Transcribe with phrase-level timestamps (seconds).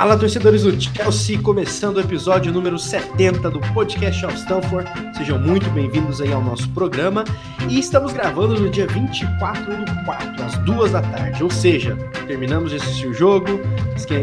[0.00, 4.90] Fala, torcedores do Chelsea, começando o episódio número 70 do Podcast of Stanford.
[5.14, 7.22] Sejam muito bem-vindos aí ao nosso programa.
[7.68, 11.44] E estamos gravando no dia 24 do 4, às 2 da tarde.
[11.44, 13.60] Ou seja, terminamos de assistir o jogo,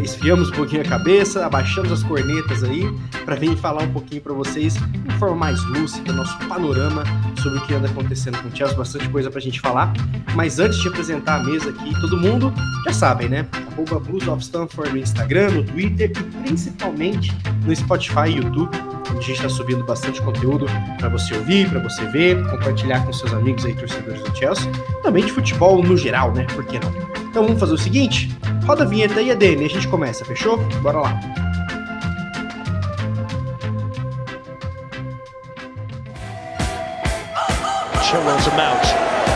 [0.03, 2.91] esfriamos um pouquinho a cabeça, abaixamos as cornetas aí,
[3.23, 7.03] para vir falar um pouquinho para vocês de forma mais lúcida, nosso panorama
[7.39, 9.93] sobre o que anda acontecendo com o Chelsea, bastante coisa pra gente falar.
[10.33, 12.51] Mas antes de apresentar a mesa aqui, todo mundo
[12.83, 13.47] já sabem, né?
[13.77, 17.31] Arroba Blues of Stanford no Instagram, no Twitter e principalmente
[17.63, 18.75] no Spotify e YouTube.
[19.09, 20.65] A gente está subindo bastante conteúdo
[20.97, 24.69] para você ouvir, para você ver, compartilhar com seus amigos aí, torcedores do Chelsea.
[25.03, 26.45] Também de futebol no geral, né?
[26.55, 26.91] Por que não?
[27.29, 28.35] Então vamos fazer o seguinte:
[28.65, 30.57] roda a vinheta aí, ADN, a gente começa, fechou?
[30.81, 31.19] Bora lá.
[38.03, 39.26] Chilwell to Mount.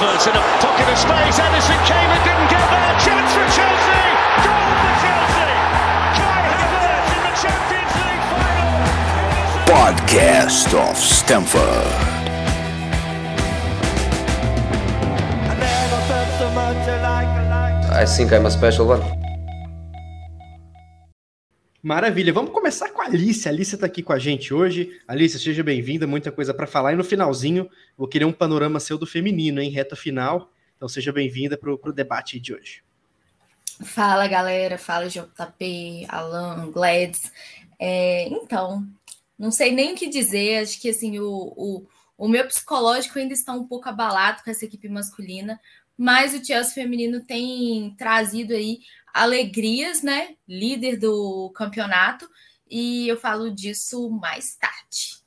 [0.00, 1.38] Havertz in a pocket of space.
[1.38, 2.92] Edison came and didn't get there.
[3.04, 4.00] Chance for Chelsea.
[4.40, 5.52] Goal for Chelsea.
[6.16, 8.80] Kai Havertz in the Champions League final.
[9.68, 11.92] Podcast of Stamford.
[17.92, 19.19] I think I'm a special one.
[21.82, 23.48] Maravilha, vamos começar com a Alice.
[23.48, 25.00] A Alice está aqui com a gente hoje.
[25.08, 26.92] Alice, seja bem-vinda, muita coisa para falar.
[26.92, 30.52] E no finalzinho, vou querer um panorama seu do feminino, em reta final.
[30.76, 32.82] Então seja bem-vinda para o debate de hoje.
[33.82, 34.76] Fala, galera.
[34.76, 37.32] Fala, JP, Alan, Glads.
[37.78, 38.86] É, então,
[39.38, 40.62] não sei nem o que dizer.
[40.62, 41.86] Acho que assim, o, o,
[42.18, 45.58] o meu psicológico ainda está um pouco abalado com essa equipe masculina,
[45.96, 48.80] mas o Chelsea feminino tem trazido aí
[49.12, 50.34] alegrias, né?
[50.46, 52.28] Líder do campeonato,
[52.68, 55.20] e eu falo disso mais tarde.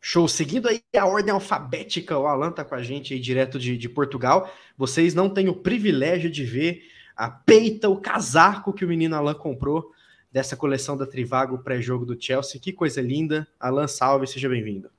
[0.00, 0.28] Show.
[0.28, 3.88] Seguindo aí a ordem alfabética, o Alan tá com a gente aí direto de, de
[3.88, 4.52] Portugal.
[4.76, 6.82] Vocês não têm o privilégio de ver
[7.16, 9.92] a peita, o casaco que o menino Alan comprou
[10.30, 12.60] dessa coleção da Trivago pré-jogo do Chelsea.
[12.60, 13.48] Que coisa linda.
[13.58, 14.90] Alan, salve, seja bem-vindo.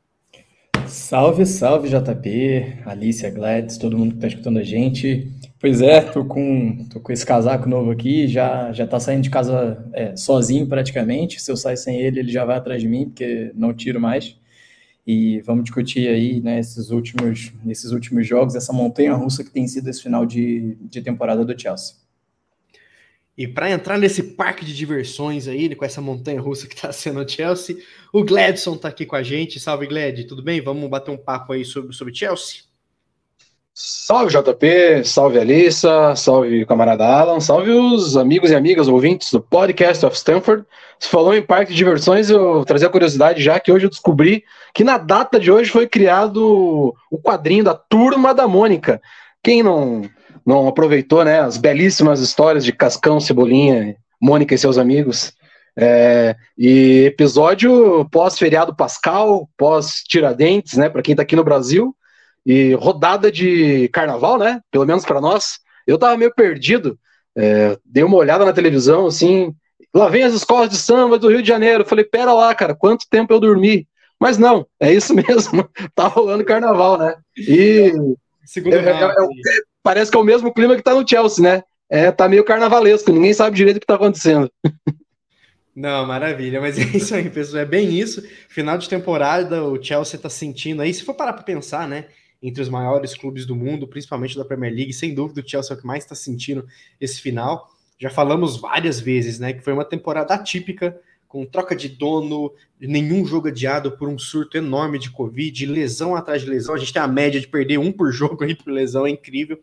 [0.87, 5.31] Salve, salve, JP, Alicia, Gladys, todo mundo que tá escutando a gente.
[5.59, 9.29] Pois é, tô com, tô com esse casaco novo aqui, já, já tá saindo de
[9.29, 11.41] casa é, sozinho praticamente.
[11.41, 14.37] Se eu sair sem ele, ele já vai atrás de mim, porque não tiro mais.
[15.07, 19.67] E vamos discutir aí, né, esses últimos, nesses últimos jogos, essa montanha russa que tem
[19.67, 21.95] sido esse final de, de temporada do Chelsea.
[23.37, 27.19] E para entrar nesse parque de diversões aí, com essa montanha russa que está sendo
[27.19, 27.77] o Chelsea,
[28.13, 29.59] o Gladson está aqui com a gente.
[29.59, 30.61] Salve, Glad, tudo bem?
[30.61, 32.61] Vamos bater um papo aí sobre, sobre Chelsea?
[33.77, 40.05] Salve, JP, salve, Alissa, salve, camarada Alan, salve os amigos e amigas ouvintes do Podcast
[40.05, 40.65] of Stanford.
[40.97, 44.45] Você falou em parque de diversões, eu trazer a curiosidade já que hoje eu descobri
[44.73, 49.01] que na data de hoje foi criado o quadrinho da Turma da Mônica.
[49.43, 50.03] Quem não
[50.45, 55.33] não aproveitou né, as belíssimas histórias de Cascão, Cebolinha, Mônica e seus amigos.
[55.77, 61.95] É, e episódio pós-feriado Pascal, pós-Tiradentes, né, para quem está aqui no Brasil,
[62.45, 65.59] e rodada de carnaval, né, pelo menos para nós.
[65.87, 66.97] Eu estava meio perdido,
[67.35, 69.53] é, dei uma olhada na televisão, assim,
[69.93, 71.85] lá vem as escolas de samba do Rio de Janeiro.
[71.85, 73.87] falei, pera lá, cara, quanto tempo eu dormi?
[74.19, 77.15] Mas não, é isso mesmo, tá rolando carnaval, né?
[77.35, 77.91] E.
[78.45, 81.63] Segundo é, é, é, parece que é o mesmo clima que tá no Chelsea, né?
[81.87, 84.51] É, tá meio carnavalesco, ninguém sabe direito o que tá acontecendo.
[85.75, 87.61] Não, maravilha, mas é isso aí, pessoal.
[87.61, 88.27] É bem isso.
[88.49, 90.91] Final de temporada, o Chelsea tá sentindo aí.
[90.91, 92.07] Se for parar para pensar, né?
[92.41, 95.77] Entre os maiores clubes do mundo, principalmente da Premier League, sem dúvida o Chelsea é
[95.77, 96.65] o que mais está sentindo
[96.99, 97.69] esse final.
[97.99, 99.53] Já falamos várias vezes, né?
[99.53, 104.57] Que foi uma temporada atípica, com troca de dono, nenhum jogo adiado por um surto
[104.57, 106.73] enorme de Covid, lesão atrás de lesão.
[106.73, 109.59] A gente tem a média de perder um por jogo aí por lesão, é incrível.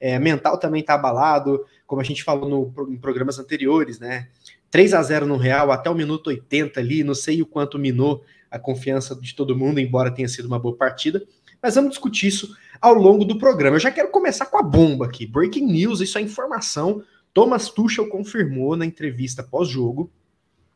[0.00, 4.28] É, mental também está abalado, como a gente falou no, em programas anteriores, né?
[4.70, 8.24] 3 a 0 no Real até o minuto 80 ali, não sei o quanto minou
[8.50, 11.22] a confiança de todo mundo, embora tenha sido uma boa partida.
[11.62, 13.76] Mas vamos discutir isso ao longo do programa.
[13.76, 15.26] Eu já quero começar com a bomba aqui.
[15.26, 17.02] Breaking news, isso é informação.
[17.32, 20.10] Thomas Tuchel confirmou na entrevista pós-jogo,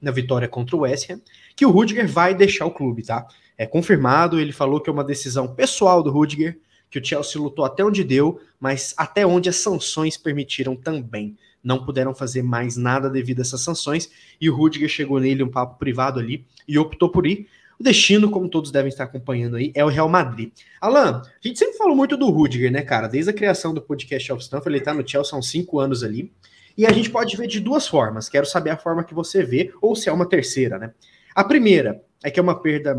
[0.01, 1.21] na vitória contra o West Ham,
[1.55, 3.27] que o Rudiger vai deixar o clube, tá?
[3.57, 6.59] É confirmado, ele falou que é uma decisão pessoal do Rudiger,
[6.91, 11.37] que o Chelsea lutou até onde deu, mas até onde as sanções permitiram também.
[11.63, 15.51] Não puderam fazer mais nada devido a essas sanções, e o Rudiger chegou nele um
[15.51, 17.49] papo privado ali e optou por ir.
[17.79, 20.51] O destino, como todos devem estar acompanhando aí, é o Real Madrid.
[20.81, 23.07] Alan, a gente sempre falou muito do Rudiger, né, cara?
[23.07, 26.03] Desde a criação do podcast of Stanford, ele tá no Chelsea há uns cinco anos
[26.03, 26.33] ali.
[26.77, 28.29] E a gente pode ver de duas formas.
[28.29, 30.93] Quero saber a forma que você vê, ou se é uma terceira, né?
[31.35, 32.97] A primeira é que é uma perda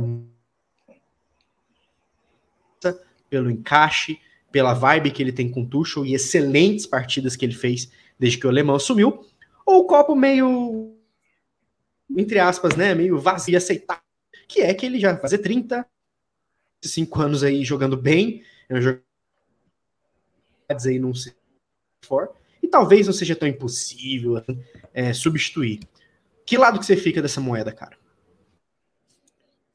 [3.29, 4.19] pelo encaixe,
[4.51, 8.37] pela vibe que ele tem com o Tuchel e excelentes partidas que ele fez desde
[8.37, 9.25] que o alemão assumiu,
[9.65, 10.95] ou o copo meio,
[12.17, 14.03] entre aspas, né, meio vazio, aceitável,
[14.47, 19.03] que é que ele já fazer 35 anos aí jogando bem, é um jogador
[20.85, 21.33] aí não se
[22.03, 22.31] for,
[22.61, 24.61] e talvez não seja tão impossível assim,
[24.93, 25.79] é, substituir.
[26.45, 27.98] Que lado que você fica dessa moeda, cara?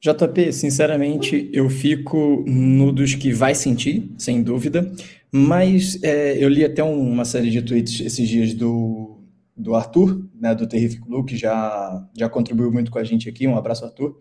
[0.05, 4.91] JP, sinceramente, eu fico no dos que vai sentir, sem dúvida,
[5.31, 9.19] mas é, eu li até uma série de tweets esses dias do,
[9.57, 13.47] do Arthur, né, do Terrific Blue, que já, já contribuiu muito com a gente aqui,
[13.47, 14.15] um abraço, Arthur,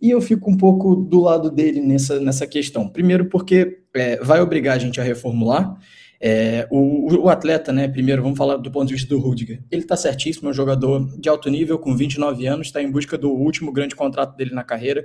[0.00, 2.88] e eu fico um pouco do lado dele nessa, nessa questão.
[2.88, 5.76] Primeiro porque é, vai obrigar a gente a reformular,
[6.26, 9.62] é, o, o, atleta, né, primeiro vamos falar do ponto de vista do Rudiger.
[9.70, 13.18] Ele está certíssimo, é um jogador de alto nível, com 29 anos, está em busca
[13.18, 15.04] do último grande contrato dele na carreira,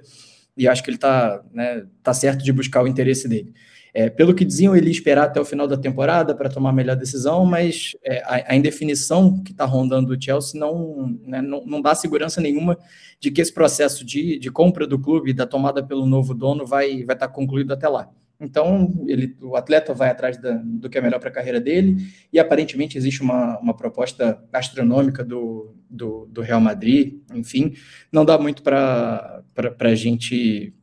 [0.56, 3.54] e acho que ele está né, tá certo de buscar o interesse dele.
[3.94, 6.74] É, pelo que diziam, ele ia esperar até o final da temporada para tomar a
[6.74, 11.66] melhor decisão, mas é, a, a, indefinição que está rondando o Chelsea não, né, não,
[11.66, 12.78] não, dá segurança nenhuma
[13.20, 16.92] de que esse processo de, de compra do clube, da tomada pelo novo dono, vai
[16.92, 18.10] estar vai tá concluído até lá.
[18.40, 21.98] Então, ele, o atleta vai atrás da, do que é melhor para a carreira dele,
[22.32, 27.74] e aparentemente existe uma, uma proposta astronômica do, do, do Real Madrid, enfim,
[28.12, 29.44] não dá muito para
[29.80, 30.74] a gente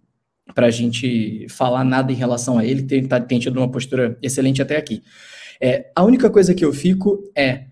[0.54, 4.16] para a gente falar nada em relação a ele, tem, tá, tem tido uma postura
[4.22, 5.02] excelente até aqui.
[5.60, 7.66] É, a única coisa que eu fico é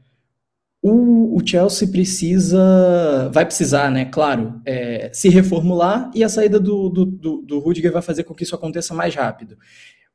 [0.87, 6.91] o, o, Chelsea precisa, vai precisar, né, claro, é, se reformular e a saída do,
[6.91, 9.57] do, do, do Rudiger vai fazer com que isso aconteça mais rápido.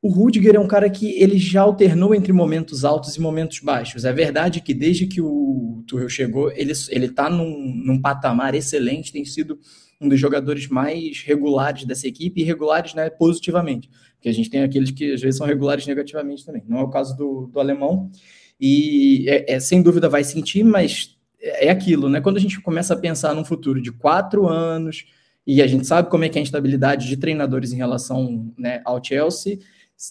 [0.00, 4.04] O Rudiger é um cara que ele já alternou entre momentos altos e momentos baixos.
[4.04, 9.24] É verdade que desde que o Tuchel chegou, ele está num, num patamar excelente, tem
[9.24, 9.58] sido
[10.00, 14.62] um dos jogadores mais regulares dessa equipe, e regulares né, positivamente, porque a gente tem
[14.62, 16.62] aqueles que às vezes são regulares negativamente também.
[16.68, 18.08] Não é o caso do, do alemão,
[18.60, 22.20] e é, é, sem dúvida vai sentir, mas é aquilo, né?
[22.20, 25.06] Quando a gente começa a pensar num futuro de quatro anos,
[25.46, 28.82] e a gente sabe como é que é a instabilidade de treinadores em relação né,
[28.84, 29.58] ao Chelsea,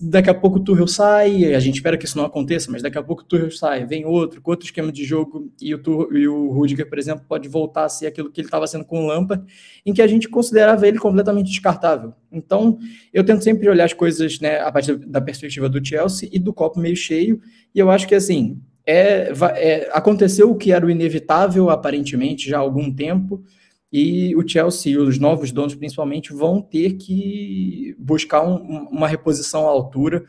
[0.02, 2.98] daqui a pouco o Tuchel sai, a gente espera que isso não aconteça, mas daqui
[2.98, 6.16] a pouco o Tuchel sai, vem outro, com outro esquema de jogo, e o, Tuchel,
[6.16, 9.04] e o Rudiger, por exemplo, pode voltar a ser aquilo que ele estava sendo com
[9.04, 9.44] o Lampard,
[9.84, 12.14] em que a gente considerava ele completamente descartável.
[12.32, 12.78] Então,
[13.12, 16.54] eu tento sempre olhar as coisas né, a partir da perspectiva do Chelsea e do
[16.54, 17.42] copo meio cheio,
[17.74, 22.58] e eu acho que, assim, é, é aconteceu o que era o inevitável, aparentemente, já
[22.58, 23.44] há algum tempo,
[23.92, 29.70] e o Chelsea, os novos donos principalmente, vão ter que buscar um, uma reposição à
[29.70, 30.24] altura,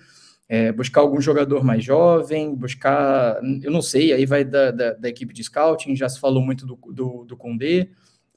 [0.49, 5.09] é, buscar algum jogador mais jovem, buscar, eu não sei, aí vai da, da, da
[5.09, 7.89] equipe de scouting, já se falou muito do, do, do Condé,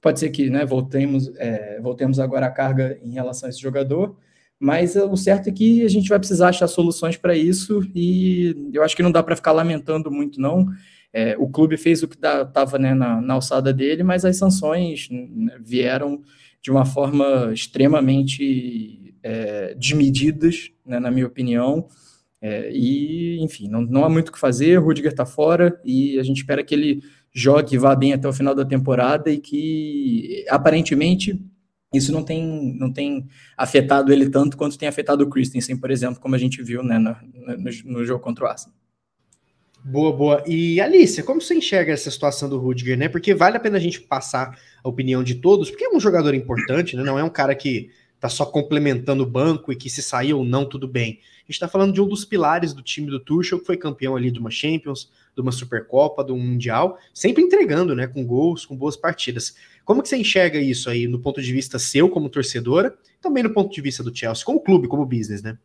[0.02, 4.16] pode ser que né, voltemos, é, voltemos agora a carga em relação a esse jogador,
[4.60, 8.84] mas o certo é que a gente vai precisar achar soluções para isso e eu
[8.84, 10.68] acho que não dá para ficar lamentando muito, não.
[11.14, 15.08] É, o clube fez o que estava né, na, na, alçada dele, mas as sanções
[15.12, 16.24] né, vieram
[16.60, 21.88] de uma forma extremamente é, desmedidas, né, na minha opinião.
[22.42, 24.80] É, e, enfim, não, não há muito o que fazer.
[24.80, 28.28] O Rudiger está fora e a gente espera que ele jogue e vá bem até
[28.28, 31.40] o final da temporada e que, aparentemente,
[31.94, 36.20] isso não tem, não tem afetado ele tanto quanto tem afetado o Christensen, por exemplo,
[36.20, 38.83] como a gente viu né, no, no, no jogo contra o Arsenal.
[39.86, 40.44] Boa, boa.
[40.48, 43.10] E Alicia, como você enxerga essa situação do Rudiger, né?
[43.10, 46.34] Porque vale a pena a gente passar a opinião de todos, porque é um jogador
[46.34, 47.04] importante, né?
[47.04, 50.46] Não é um cara que tá só complementando o banco e que se sair ou
[50.46, 51.20] não, tudo bem.
[51.48, 54.16] A gente tá falando de um dos pilares do time do Tuchel, que foi campeão
[54.16, 58.08] ali de uma Champions, de uma Supercopa, de um Mundial, sempre entregando, né?
[58.08, 59.54] Com gols, com boas partidas.
[59.84, 63.54] Como que você enxerga isso aí, no ponto de vista seu como torcedora, também no
[63.54, 65.58] ponto de vista do Chelsea, como clube, como business, né?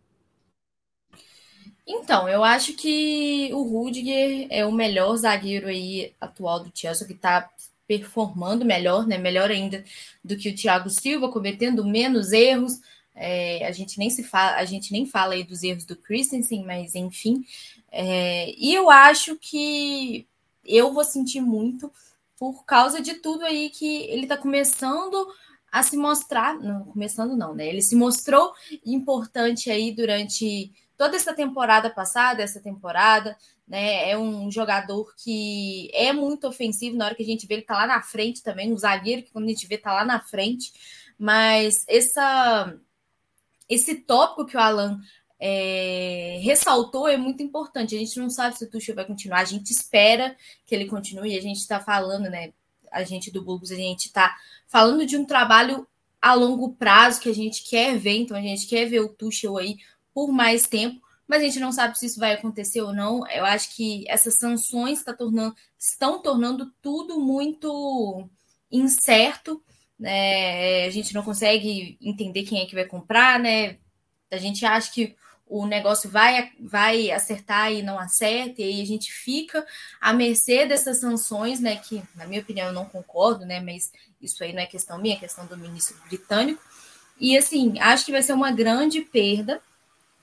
[1.91, 7.15] Então, eu acho que o Rudiger é o melhor zagueiro aí atual do Chelsea, que
[7.15, 7.49] está
[7.87, 9.17] performando melhor, né?
[9.17, 9.83] Melhor ainda
[10.23, 12.79] do que o Thiago Silva, cometendo menos erros.
[13.15, 16.63] É, a gente nem se fala, a gente nem fala aí dos erros do Christensen,
[16.63, 17.43] mas enfim.
[17.91, 20.27] É, e eu acho que
[20.63, 21.91] eu vou sentir muito
[22.39, 25.27] por causa de tudo aí que ele está começando
[25.73, 27.67] a se mostrar, não começando não, né?
[27.67, 28.53] Ele se mostrou
[28.85, 34.11] importante aí durante toda essa temporada passada, essa temporada, né?
[34.11, 37.75] É um jogador que é muito ofensivo na hora que a gente vê ele tá
[37.75, 40.73] lá na frente também, um zagueiro que quando a gente vê tá lá na frente,
[41.17, 42.75] mas essa
[43.69, 44.99] esse tópico que o Alan
[45.39, 47.95] é, ressaltou é muito importante.
[47.95, 50.37] A gente não sabe se o Tuchel vai continuar, a gente espera
[50.67, 51.39] que ele continue.
[51.39, 52.53] A gente está falando, né?
[52.91, 54.35] A gente do Bulls, a gente está
[54.67, 55.87] falando de um trabalho
[56.21, 59.57] a longo prazo que a gente quer ver, então a gente quer ver o Tuchel
[59.59, 59.77] aí
[60.19, 63.25] por mais tempo, mas a gente não sabe se isso vai acontecer ou não.
[63.29, 68.29] Eu acho que essas sanções tá tornando, estão tornando tudo muito
[68.69, 69.63] incerto.
[69.97, 70.87] Né?
[70.87, 73.77] A gente não consegue entender quem é que vai comprar, né?
[74.29, 75.15] A gente acha que
[75.47, 79.65] o negócio vai, vai acertar e não acerta, e aí a gente fica
[80.01, 81.77] à mercê dessas sanções, né?
[81.77, 83.61] Que, na minha opinião, eu não concordo, né?
[83.61, 86.61] Mas isso aí não é questão minha, é questão do ministro britânico.
[87.21, 89.63] E assim, acho que vai ser uma grande perda,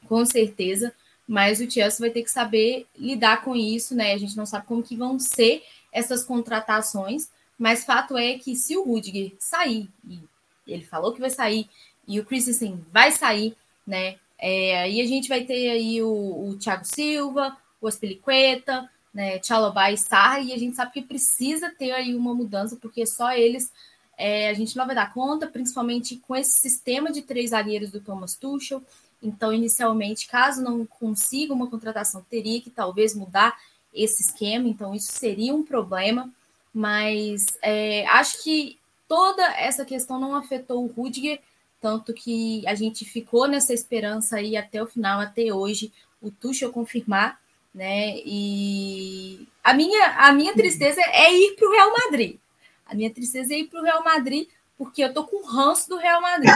[0.07, 0.93] com certeza,
[1.27, 4.13] mas o Chelsea vai ter que saber lidar com isso, né?
[4.13, 8.77] A gente não sabe como que vão ser essas contratações, mas fato é que se
[8.77, 10.19] o Rudiger sair, e
[10.67, 11.69] ele falou que vai sair,
[12.07, 14.17] e o Christensen vai sair, né?
[14.37, 19.91] É, aí a gente vai ter aí o, o Thiago Silva, o Aspilicueta, né, Tchalobá
[19.91, 23.71] e Sarra, e a gente sabe que precisa ter aí uma mudança, porque só eles
[24.17, 27.99] é, a gente não vai dar conta, principalmente com esse sistema de três zagueiros do
[27.99, 28.81] Thomas Tuchel.
[29.25, 33.57] Então, inicialmente, caso não consiga uma contratação, teria que talvez mudar
[33.93, 36.29] esse esquema, então isso seria um problema,
[36.73, 38.77] mas é, acho que
[39.07, 41.39] toda essa questão não afetou o Rudiger,
[41.81, 45.91] tanto que a gente ficou nessa esperança aí até o final, até hoje,
[46.21, 47.39] o Tuchel confirmar,
[47.73, 48.17] né?
[48.25, 52.37] E a minha, a minha tristeza é ir para o Real Madrid.
[52.85, 55.97] A minha tristeza é ir para o Real Madrid, porque eu tô com ranço do
[55.97, 56.53] Real Madrid.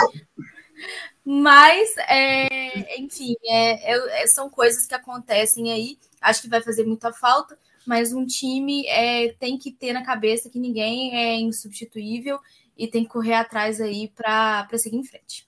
[1.31, 5.95] Mas, é, enfim, é, é, são coisas que acontecem aí.
[6.19, 7.55] Acho que vai fazer muita falta,
[7.86, 12.39] mas um time é, tem que ter na cabeça que ninguém é insubstituível
[12.75, 15.48] e tem que correr atrás aí para seguir em frente.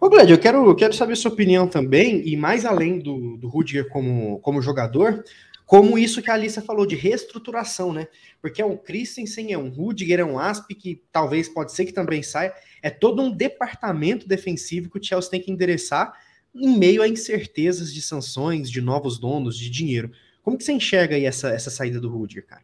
[0.00, 3.88] Ô, Gled, eu quero, quero saber sua opinião também, e mais além do, do Rudiger
[3.88, 5.24] como, como jogador,
[5.66, 8.06] como isso que a Alissa falou de reestruturação, né?
[8.40, 11.92] Porque é um Christensen, é um Rudiger, é um Asp, que talvez pode ser que
[11.92, 12.54] também saia.
[12.80, 16.12] É todo um departamento defensivo que o Chelsea tem que endereçar
[16.54, 20.12] em meio a incertezas de sanções, de novos donos, de dinheiro.
[20.40, 22.62] Como que você enxerga aí essa, essa saída do Rudiger, cara?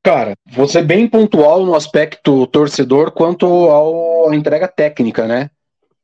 [0.00, 5.50] Cara, você é bem pontual no aspecto torcedor quanto à entrega técnica, né?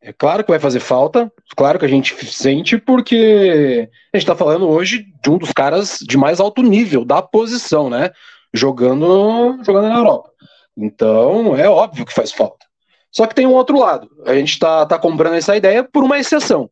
[0.00, 4.36] É claro que vai fazer falta, claro que a gente sente, porque a gente está
[4.36, 8.10] falando hoje de um dos caras de mais alto nível da posição, né?
[8.54, 10.30] Jogando, jogando na Europa.
[10.76, 12.64] Então, é óbvio que faz falta.
[13.10, 14.08] Só que tem um outro lado.
[14.24, 16.70] A gente está tá comprando essa ideia por uma exceção.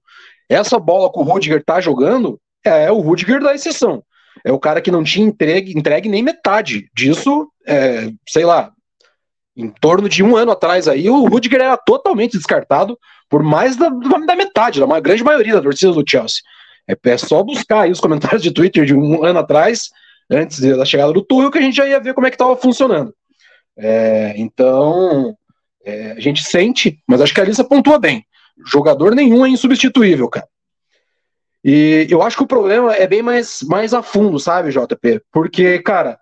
[0.49, 4.05] Essa bola que o Rudiger tá jogando é o Rudiger da exceção.
[4.45, 8.71] É o cara que não tinha entregue, entregue nem metade disso, é, sei lá,
[9.57, 12.99] em torno de um ano atrás aí, o Rudiger era totalmente descartado
[13.29, 16.43] por mais da, da metade, da grande maioria da torcida do Chelsea.
[16.87, 19.91] É, é, só buscar aí os comentários de Twitter de um ano atrás,
[20.31, 22.57] antes da chegada do Tuchel, que a gente já ia ver como é que estava
[22.57, 23.15] funcionando.
[23.77, 25.37] É, então,
[25.85, 28.25] é, a gente sente, mas acho que a Alissa pontua bem.
[28.67, 30.49] Jogador nenhum é insubstituível, cara.
[31.65, 35.23] E eu acho que o problema é bem mais, mais a fundo, sabe, JP?
[35.33, 36.19] Porque, cara,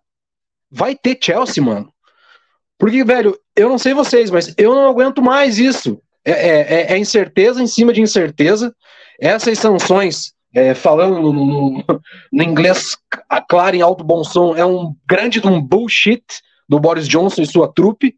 [0.70, 1.93] vai ter Chelsea, mano.
[2.78, 6.00] Porque, velho, eu não sei vocês, mas eu não aguento mais isso.
[6.24, 8.74] É, é, é, é incerteza em cima de incerteza.
[9.20, 11.84] Essas sanções, é, falando no, no,
[12.32, 12.96] no, inglês
[13.48, 16.24] claro em alto bom som, é um grande um bullshit
[16.68, 18.16] do Boris Johnson e sua trupe.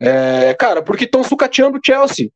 [0.00, 2.30] É, cara, porque estão sucateando o Chelsea.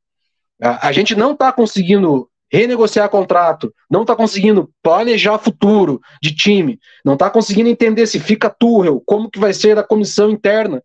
[0.63, 6.81] A, a gente não está conseguindo renegociar contrato, não está conseguindo planejar futuro de time,
[7.05, 10.83] não está conseguindo entender se fica Tuchel, como que vai ser a comissão interna,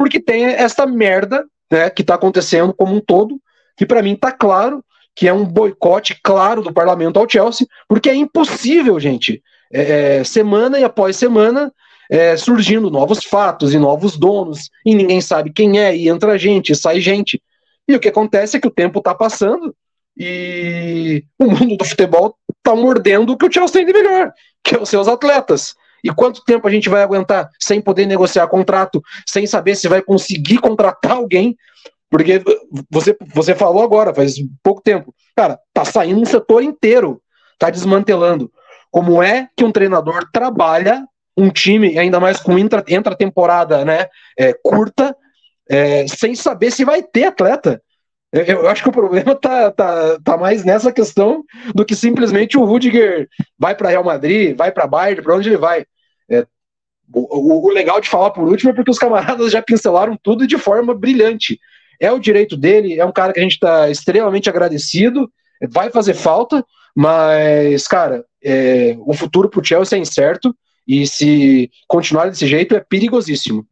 [0.00, 3.38] porque tem essa merda né, que está acontecendo como um todo,
[3.76, 4.82] que para mim está claro
[5.14, 10.24] que é um boicote claro do parlamento ao Chelsea, porque é impossível, gente, é, é
[10.24, 11.70] semana e após semana,
[12.08, 16.72] é, surgindo novos fatos e novos donos, e ninguém sabe quem é, e entra gente,
[16.72, 17.38] e sai gente.
[17.86, 19.76] E o que acontece é que o tempo está passando,
[20.16, 24.32] e o mundo do futebol está mordendo o que o Chelsea tem de melhor,
[24.64, 25.74] que é os seus atletas.
[26.04, 30.02] E quanto tempo a gente vai aguentar sem poder negociar contrato, sem saber se vai
[30.02, 31.56] conseguir contratar alguém?
[32.10, 32.42] Porque
[32.90, 37.22] você, você falou agora, faz pouco tempo, cara, tá saindo um setor inteiro,
[37.58, 38.50] tá desmantelando.
[38.90, 41.04] Como é que um treinador trabalha
[41.36, 45.16] um time, ainda mais com entra, entra temporada né, é, curta,
[45.68, 47.80] é, sem saber se vai ter atleta?
[48.32, 51.44] Eu acho que o problema tá, tá, tá mais nessa questão
[51.74, 55.56] do que simplesmente o Rudiger vai para Real Madrid, vai para Bayern, para onde ele
[55.56, 55.84] vai.
[56.30, 56.46] É,
[57.12, 60.56] o, o, legal de falar por último é porque os camaradas já pincelaram tudo de
[60.56, 61.58] forma brilhante.
[61.98, 65.28] É o direito dele, é um cara que a gente está extremamente agradecido,
[65.68, 70.54] vai fazer falta, mas, cara, é, o futuro para o Chelsea é incerto
[70.86, 73.66] e se continuar desse jeito é perigosíssimo.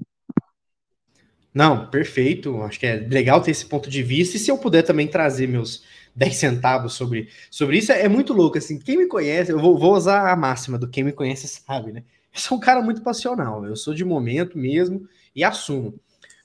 [1.52, 2.62] Não, perfeito.
[2.62, 4.36] Acho que é legal ter esse ponto de vista.
[4.36, 5.82] E se eu puder também trazer meus,
[6.18, 7.92] 10 centavos sobre, sobre isso.
[7.92, 8.78] É, é muito louco, assim.
[8.78, 12.02] Quem me conhece, eu vou, vou, usar a máxima do quem me conhece sabe, né?
[12.34, 15.94] Eu sou um cara muito passional, eu sou de momento mesmo e assumo.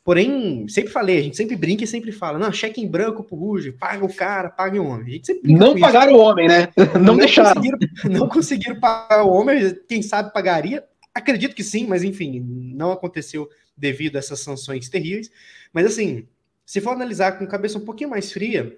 [0.04, 3.38] Porém, sempre falei, a gente sempre brinca e sempre fala, não, cheque em branco pro
[3.38, 5.22] Ruge, paga o cara, paga o homem.
[5.44, 6.68] não pagaram o homem, né?
[6.96, 7.54] Não, não deixaram.
[7.54, 10.84] Conseguiram, não conseguiram pagar o homem, quem sabe pagaria.
[11.16, 12.44] Acredito que sim, mas enfim,
[12.76, 15.32] não aconteceu devido a essas sanções terríveis.
[15.72, 16.28] Mas assim,
[16.66, 18.78] se for analisar com cabeça um pouquinho mais fria,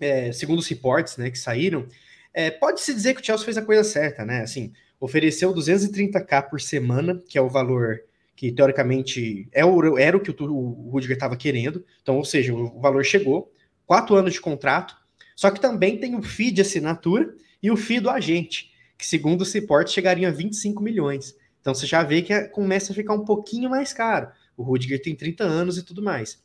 [0.00, 1.86] é, segundo os reportes né, que saíram,
[2.32, 4.42] é, pode-se dizer que o Chelsea fez a coisa certa, né?
[4.42, 8.00] Assim, ofereceu 230k por semana, que é o valor
[8.36, 11.84] que teoricamente é o, era o que o, o Rudiger estava querendo.
[12.02, 13.52] Então, ou seja, o, valor chegou,
[13.86, 14.96] quatro anos de contrato,
[15.36, 19.42] só que também tem o FII de assinatura e o FII do agente, que segundo
[19.42, 21.36] o Ciporte chegaria a 25 milhões.
[21.64, 24.28] Então você já vê que é, começa a ficar um pouquinho mais caro.
[24.54, 26.38] O Rudiger tem 30 anos e tudo mais.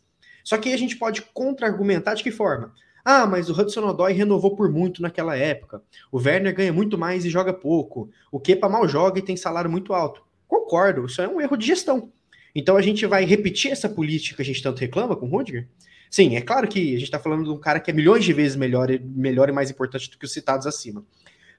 [0.46, 2.74] Só que a gente pode contra-argumentar de que forma?
[3.04, 5.84] Ah, mas o Hudson Odoi renovou por muito naquela época.
[6.10, 8.10] O Werner ganha muito mais e joga pouco.
[8.32, 10.24] O Kepa mal joga e tem salário muito alto.
[10.48, 12.14] Concordo, isso é um erro de gestão.
[12.56, 15.68] Então a gente vai repetir essa política que a gente tanto reclama com o Rudiger?
[16.10, 18.32] Sim, é claro que a gente está falando de um cara que é milhões de
[18.32, 21.04] vezes melhor, melhor e mais importante do que os citados acima.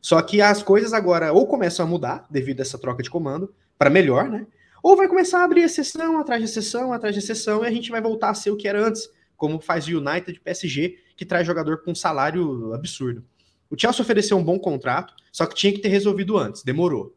[0.00, 3.54] Só que as coisas agora ou começam a mudar devido a essa troca de comando,
[3.78, 4.46] para melhor, né?
[4.82, 7.90] Ou vai começar a abrir exceção atrás de exceção, atrás de exceção, e a gente
[7.90, 11.46] vai voltar a ser o que era antes, como faz o United PSG, que traz
[11.46, 13.24] jogador com um salário absurdo.
[13.68, 17.14] O Chelsea ofereceu um bom contrato, só que tinha que ter resolvido antes, demorou.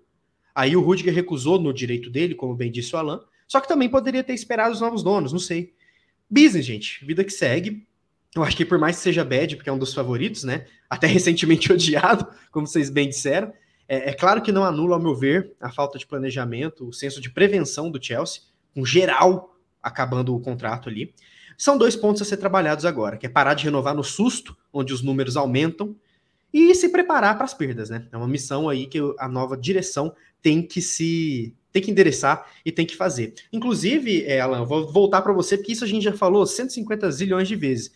[0.53, 3.89] Aí o Rudiger recusou no direito dele, como bem disse o Alan, só que também
[3.89, 5.73] poderia ter esperado os novos donos, não sei.
[6.29, 7.87] Business, gente, vida que segue.
[8.35, 10.65] Eu acho que por mais que seja bad, porque é um dos favoritos, né?
[10.89, 13.53] Até recentemente odiado, como vocês bem disseram.
[13.87, 17.21] É, é, claro que não anula, ao meu ver, a falta de planejamento, o senso
[17.21, 18.41] de prevenção do Chelsea,
[18.73, 21.13] com geral acabando o contrato ali.
[21.57, 24.93] São dois pontos a ser trabalhados agora, que é parar de renovar no susto, onde
[24.93, 25.95] os números aumentam,
[26.51, 28.07] e se preparar para as perdas, né?
[28.11, 32.71] É uma missão aí que a nova direção tem que se tem que endereçar e
[32.71, 33.33] tem que fazer.
[33.51, 37.47] Inclusive, é, Alan, vou voltar para você, porque isso a gente já falou 150 zilhões
[37.47, 37.91] de vezes.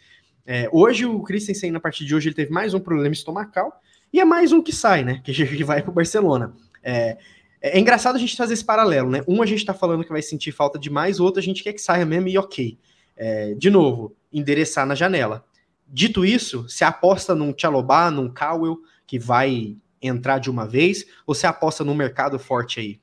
[0.50, 3.82] É, hoje o Christensen, na partida de hoje, ele teve mais um problema estomacal
[4.14, 5.22] e é mais um que sai, né?
[5.26, 6.56] Que, vai para o Barcelona.
[6.82, 7.18] É,
[7.62, 9.22] é, engraçado a gente fazer esse paralelo, né?
[9.28, 11.74] Um a gente está falando que vai sentir falta demais, o outro a gente quer
[11.74, 12.80] que saia mesmo e ok.
[13.18, 15.44] É, de novo, endereçar na janela.
[15.86, 21.36] Dito isso, se aposta num Tchalobá, num Cowell, que vai entrar de uma vez, ou
[21.36, 23.02] se aposta num mercado forte aí?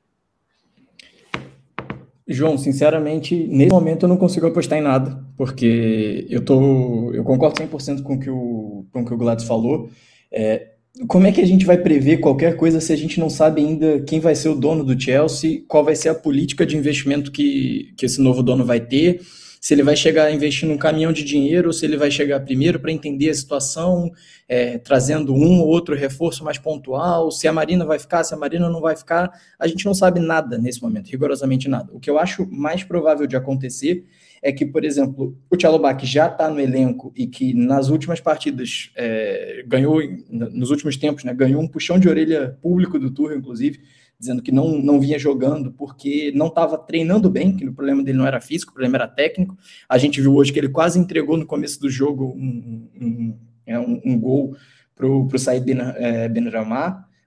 [2.27, 7.61] João, sinceramente, nesse momento eu não consigo apostar em nada, porque eu tô, eu concordo
[7.61, 9.91] 100% com que o, com que o Gladys falou.
[10.33, 10.69] É,
[11.07, 14.01] como é que a gente vai prever qualquer coisa se a gente não sabe ainda
[14.01, 17.93] quem vai ser o dono do Chelsea, qual vai ser a política de investimento que,
[17.97, 19.21] que esse novo dono vai ter?
[19.65, 22.79] Se ele vai chegar a investir num caminhão de dinheiro, se ele vai chegar primeiro
[22.79, 24.13] para entender a situação,
[24.47, 28.37] é, trazendo um ou outro reforço mais pontual, se a Marina vai ficar, se a
[28.37, 31.91] Marina não vai ficar, a gente não sabe nada nesse momento, rigorosamente nada.
[31.95, 34.05] O que eu acho mais provável de acontecer
[34.43, 38.91] é que, por exemplo, o Tchalobak já está no elenco e que nas últimas partidas
[38.95, 39.99] é, ganhou,
[40.29, 43.81] nos últimos tempos, né, ganhou um puxão de orelha público do Tour, inclusive,
[44.19, 48.19] dizendo que não, não vinha jogando porque não estava treinando bem, que o problema dele
[48.19, 49.57] não era físico, o problema era técnico.
[49.89, 53.79] A gente viu hoje que ele quase entregou no começo do jogo um, um, é,
[53.79, 54.57] um, um gol
[54.95, 56.29] para o Said Ben, é,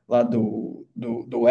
[0.07, 1.43] lá do, do, do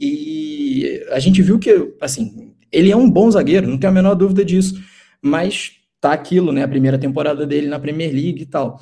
[0.00, 4.14] e a gente viu que, assim, ele é um bom zagueiro, não tenho a menor
[4.14, 4.80] dúvida disso,
[5.20, 8.80] mas tá aquilo, né, a primeira temporada dele na Premier League e tal.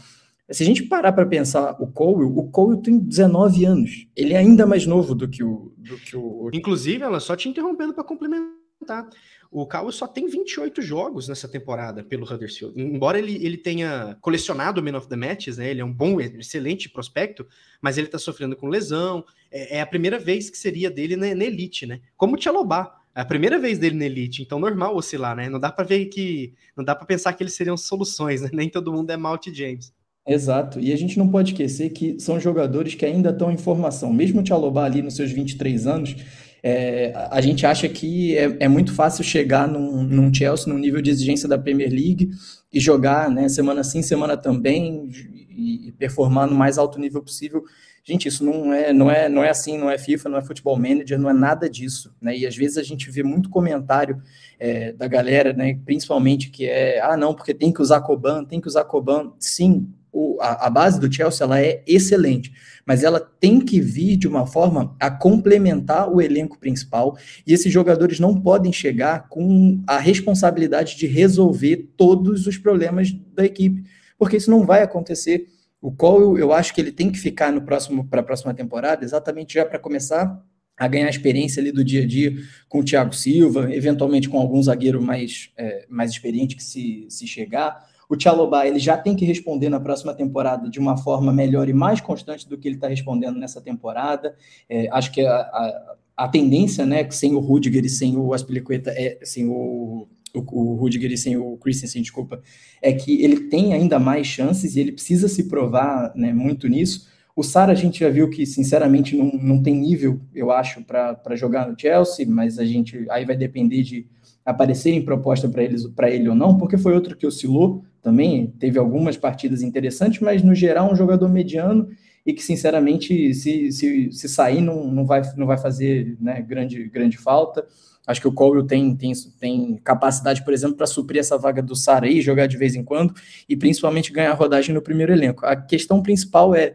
[0.51, 4.07] Se a gente parar para pensar o Cole, o Cole tem 19 anos.
[4.15, 5.73] Ele é ainda mais novo do que o.
[5.79, 6.51] Do que o...
[6.53, 9.09] Inclusive, ela só te interrompendo para complementar.
[9.51, 12.79] O Cowell só tem 28 jogos nessa temporada pelo Huddersfield.
[12.79, 15.71] Embora ele, ele tenha colecionado o Man of the Matches, né?
[15.71, 17.47] Ele é um bom, excelente prospecto,
[17.81, 19.25] mas ele tá sofrendo com lesão.
[19.51, 22.01] É, é a primeira vez que seria dele na, na Elite, né?
[22.17, 23.01] Como o Tchalobá.
[23.15, 25.49] É a primeira vez dele na Elite, então normal oscilar, né?
[25.49, 26.53] Não dá para ver que.
[26.77, 28.51] Não dá para pensar que eles seriam soluções, né?
[28.53, 29.95] Nem todo mundo é Malte James.
[30.27, 30.81] Exato.
[30.81, 34.13] E a gente não pode esquecer que são jogadores que ainda estão em formação.
[34.13, 36.17] Mesmo o Tchalobá ali nos seus 23 anos,
[36.63, 41.03] é, a gente acha que é, é, muito fácil chegar num, num Chelsea, num nível
[41.03, 42.31] de exigência da Premier League
[42.73, 45.11] e jogar né, semana sim, semana também
[45.51, 47.63] e, e performar no mais alto nível possível.
[48.03, 50.77] Gente, isso não é, não é, não é assim, não é FIFA, não é Futebol
[50.79, 52.15] Manager, não é nada disso.
[52.21, 52.39] Né?
[52.39, 54.23] E às vezes a gente vê muito comentário
[54.59, 58.61] é, da galera, né, principalmente que é, ah, não, porque tem que usar Coban, tem
[58.61, 59.33] que usar Coban.
[59.39, 62.53] Sim, o, a, a, base do Chelsea ela é excelente,
[62.87, 67.73] mas ela tem que vir de uma forma a complementar o elenco principal e esses
[67.73, 73.83] jogadores não podem chegar com a responsabilidade de resolver todos os problemas da equipe,
[74.17, 75.49] porque isso não vai acontecer.
[75.83, 79.05] o qual eu, acho que ele tem que ficar no próximo para a próxima temporada,
[79.05, 80.41] exatamente já para começar
[80.77, 82.35] a ganhar experiência ali do dia a dia
[82.69, 87.27] com o Thiago Silva, eventualmente com algum zagueiro mais, é, mais experiente que se, se
[87.27, 87.85] chegar.
[88.09, 91.73] O Tchalobá, ele já tem que responder na próxima temporada de uma forma melhor e
[91.73, 94.35] mais constante do que ele está respondendo nessa temporada.
[94.69, 98.91] É, acho que a, a, a, tendência, né, sem o Rudiger e sem o Aspilicueta,
[98.91, 102.43] é, sem o, o, o Rudiger e sem o Christensen, desculpa,
[102.83, 107.13] é que ele tem ainda mais chances e ele precisa se provar né, muito nisso.
[107.37, 111.35] O Sara a gente já viu que, sinceramente, não, não tem nível, eu acho, para
[111.35, 114.07] jogar no Chelsea, mas a gente aí vai depender de
[114.45, 118.79] aparecerem proposta para eles para ele ou não, porque foi outro que oscilou também, teve
[118.79, 121.89] algumas partidas interessantes, mas no geral um jogador mediano
[122.27, 126.89] e que, sinceramente, se, se, se sair, não, não, vai, não vai fazer né, grande,
[126.89, 127.67] grande falta.
[128.07, 131.77] Acho que o Colwell tem, tem, tem capacidade, por exemplo, para suprir essa vaga do
[131.77, 133.15] Sara aí, jogar de vez em quando,
[133.49, 135.45] e principalmente ganhar rodagem no primeiro elenco.
[135.45, 136.75] A questão principal é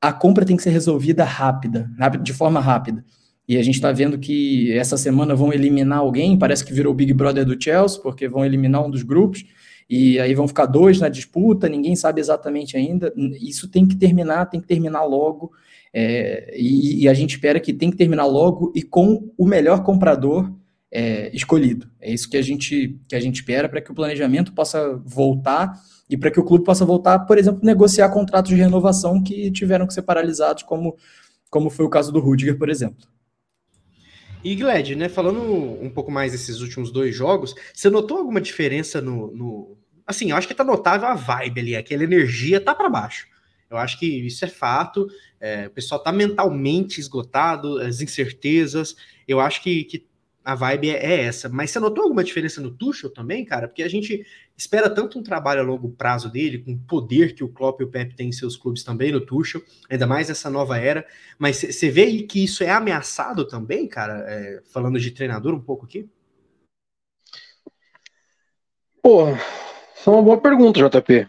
[0.00, 1.90] a compra tem que ser resolvida rápida,
[2.22, 3.04] de forma rápida.
[3.48, 6.96] E a gente está vendo que essa semana vão eliminar alguém, parece que virou o
[6.96, 9.44] Big Brother do Chelsea, porque vão eliminar um dos grupos,
[9.88, 13.12] e aí vão ficar dois na disputa, ninguém sabe exatamente ainda.
[13.40, 15.52] Isso tem que terminar, tem que terminar logo.
[15.92, 19.82] É, e, e, a gente espera que tem que terminar logo e com o melhor
[19.82, 20.52] comprador
[20.90, 21.88] é, escolhido.
[22.00, 25.72] É isso que a gente, que a gente espera para que o planejamento possa voltar
[26.10, 29.86] e para que o clube possa voltar, por exemplo, negociar contratos de renovação que tiveram
[29.86, 30.96] que ser paralisados, como,
[31.48, 33.06] como foi o caso do Rudiger, por exemplo.
[34.46, 39.00] E Gled, né, falando um pouco mais desses últimos dois jogos, você notou alguma diferença
[39.00, 39.76] no, no...
[40.06, 43.26] assim, eu acho que tá notável a vibe ali, aquela energia tá para baixo.
[43.68, 45.08] Eu acho que isso é fato.
[45.40, 48.94] É, o pessoal tá mentalmente esgotado, as incertezas.
[49.26, 50.06] Eu acho que, que
[50.46, 51.48] a vibe é, é, essa.
[51.48, 53.66] Mas você notou alguma diferença no Tuchel também, cara?
[53.66, 54.24] Porque a gente
[54.56, 57.84] espera tanto um trabalho a longo prazo dele, com o poder que o Klopp e
[57.84, 61.04] o Pep têm em seus clubes também no Tuchel, ainda mais essa nova era.
[61.36, 64.24] Mas você vê aí que isso é ameaçado também, cara?
[64.28, 66.08] É, falando de treinador um pouco aqui?
[69.02, 71.28] Pô, é uma boa pergunta, JP.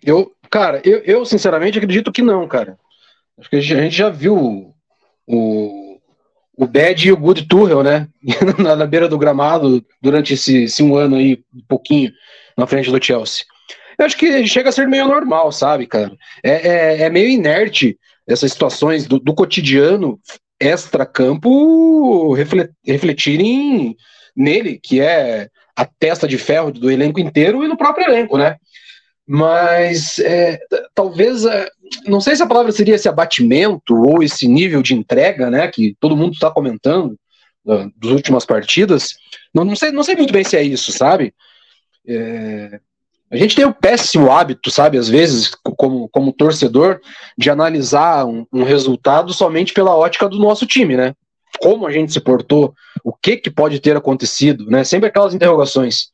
[0.00, 2.78] Eu, cara, eu, eu sinceramente acredito que não, cara.
[3.36, 4.72] Acho que a gente já viu
[5.26, 5.83] o
[6.56, 8.08] o Bad e o Good Tuchel, né?
[8.62, 12.12] na, na, beira do gramado durante esse, esse, um ano aí, um pouquinho,
[12.56, 13.44] na frente do Chelsea.
[13.98, 16.12] Eu acho que chega a ser meio normal, sabe, cara?
[16.42, 20.18] É, é, é meio inerte essas situações do, do cotidiano
[20.58, 22.34] extra-campo
[22.84, 23.96] refletirem
[24.36, 28.56] nele, que é a testa de ferro do elenco inteiro e no próprio elenco, né?
[29.26, 30.58] Mas é,
[30.94, 31.68] talvez, é,
[32.06, 35.96] não sei se a palavra seria esse abatimento ou esse nível de entrega, né, que
[35.98, 37.16] todo mundo está comentando
[37.64, 39.14] das últimas partidas.
[39.54, 41.34] Não, não, sei, não sei muito bem se é isso, sabe?
[42.06, 42.78] É,
[43.30, 47.00] a gente tem o péssimo hábito, sabe, às vezes, como, como torcedor,
[47.36, 51.14] de analisar um, um resultado somente pela ótica do nosso time, né?
[51.58, 54.84] Como a gente se portou, o que, que pode ter acontecido, né?
[54.84, 56.08] Sempre aquelas interrogações.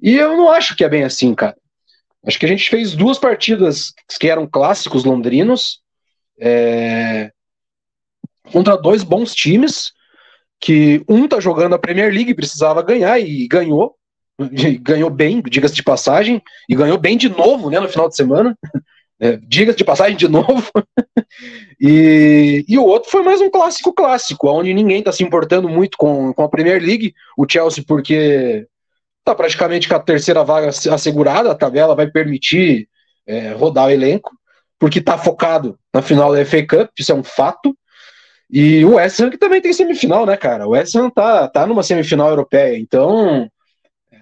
[0.00, 1.56] E eu não acho que é bem assim, cara.
[2.26, 5.80] Acho que a gente fez duas partidas que eram clássicos londrinos
[6.40, 7.30] é,
[8.50, 9.92] contra dois bons times
[10.60, 13.96] que um tá jogando a Premier League precisava ganhar e ganhou
[14.80, 18.56] ganhou bem, diga-se de passagem, e ganhou bem de novo, né, no final de semana.
[19.20, 20.68] É, diga-se de passagem de novo.
[21.80, 25.96] e, e o outro foi mais um clássico clássico, onde ninguém está se importando muito
[25.96, 27.14] com, com a Premier League.
[27.38, 28.66] O Chelsea, porque
[29.24, 32.86] está praticamente com a terceira vaga assegurada, a tabela vai permitir
[33.26, 34.30] é, rodar o elenco,
[34.78, 37.74] porque está focado na final da FA Cup, isso é um fato.
[38.50, 40.66] E o West Ham que também tem semifinal, né, cara?
[40.66, 43.48] O West Ham tá, tá numa semifinal europeia, então
[44.12, 44.18] é,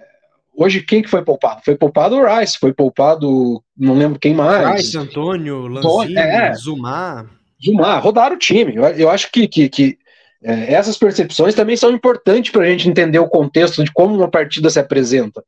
[0.55, 1.61] hoje quem que foi poupado?
[1.65, 4.77] Foi poupado o Rice, foi poupado, não lembro quem mais.
[4.77, 7.29] Rice, Antônio, Lanzini, é, Zumar.
[7.61, 8.75] Zumar, rodaram o time.
[8.75, 9.97] Eu, eu acho que, que, que
[10.43, 14.29] é, essas percepções também são importantes para a gente entender o contexto de como uma
[14.29, 15.43] partida se apresenta.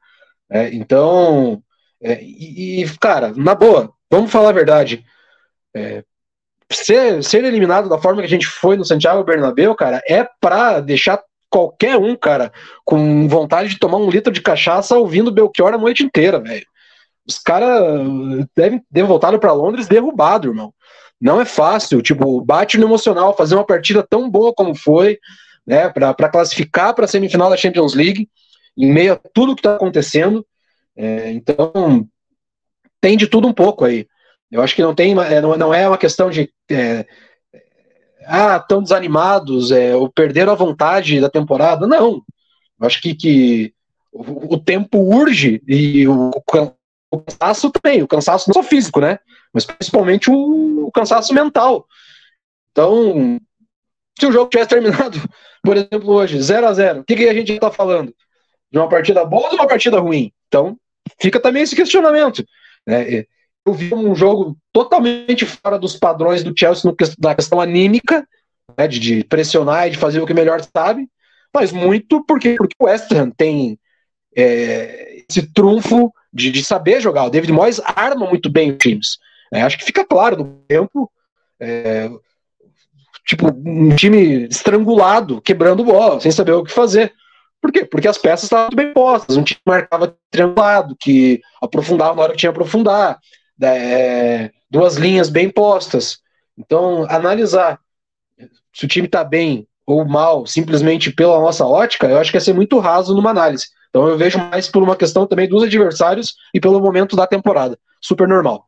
[0.49, 1.62] É, então,
[2.01, 5.03] é, e, cara, na boa, vamos falar a verdade.
[5.75, 6.03] É,
[6.71, 10.79] ser, ser eliminado da forma que a gente foi no Santiago Bernabéu, cara, é para
[10.79, 12.51] deixar qualquer um, cara,
[12.84, 16.65] com vontade de tomar um litro de cachaça ouvindo Belchior a noite inteira, velho.
[17.27, 17.81] Os caras
[18.55, 20.73] devem ter voltado para Londres derrubado, irmão
[21.19, 25.17] não é fácil, tipo, bate no emocional fazer uma partida tão boa como foi,
[25.65, 28.30] né, para classificar para a semifinal da Champions League,
[28.78, 30.45] em meio a tudo que está acontecendo.
[30.95, 32.08] É, então,
[33.01, 34.08] tem de tudo um pouco aí.
[34.51, 37.06] Eu acho que não tem, é, não é uma questão de é,
[38.25, 41.88] ah, tão desanimados, é, ou perderam a vontade da temporada.
[41.88, 42.21] Não.
[42.80, 43.73] Eu acho que, que
[44.12, 46.32] o, o tempo urge e o
[47.15, 49.19] o cansaço também, o cansaço não só físico, né?
[49.55, 51.87] Mas principalmente o, cansaço mental.
[52.71, 53.39] Então,
[54.19, 55.17] se o jogo tivesse terminado,
[55.63, 58.13] por exemplo, hoje, 0 a 0 o que, que a gente está falando?
[58.69, 60.33] De uma partida boa ou de uma partida ruim?
[60.49, 60.77] Então,
[61.21, 62.45] fica também esse questionamento.
[62.85, 63.23] Né?
[63.65, 68.27] Eu vi um jogo totalmente fora dos padrões do Chelsea na questão anímica,
[68.77, 71.07] né, de, de, pressionar e de fazer o que melhor sabe,
[71.53, 73.79] mas muito porque, porque o West Ham tem
[74.35, 77.23] é, esse trunfo de, de, saber jogar.
[77.23, 79.17] O David Moyes arma muito bem os times.
[79.53, 81.12] É, acho que fica claro no tempo.
[81.60, 82.10] É,
[83.25, 87.13] tipo, um time estrangulado, quebrando bola, sem saber o que fazer.
[87.62, 87.86] Por quê?
[87.86, 89.38] Porque as peças estavam bem postas.
[89.38, 93.19] Um time marcava triangulado, que aprofundava na hora que tinha que aprofundar.
[93.62, 96.19] É, duas linhas bem postas.
[96.58, 97.79] Então, analisar
[98.75, 102.41] se o time está bem ou mal, simplesmente pela nossa ótica, eu acho que ia
[102.41, 103.67] ser muito raso numa análise.
[103.89, 107.79] Então eu vejo mais por uma questão também dos adversários e pelo momento da temporada.
[108.01, 108.67] Super normal.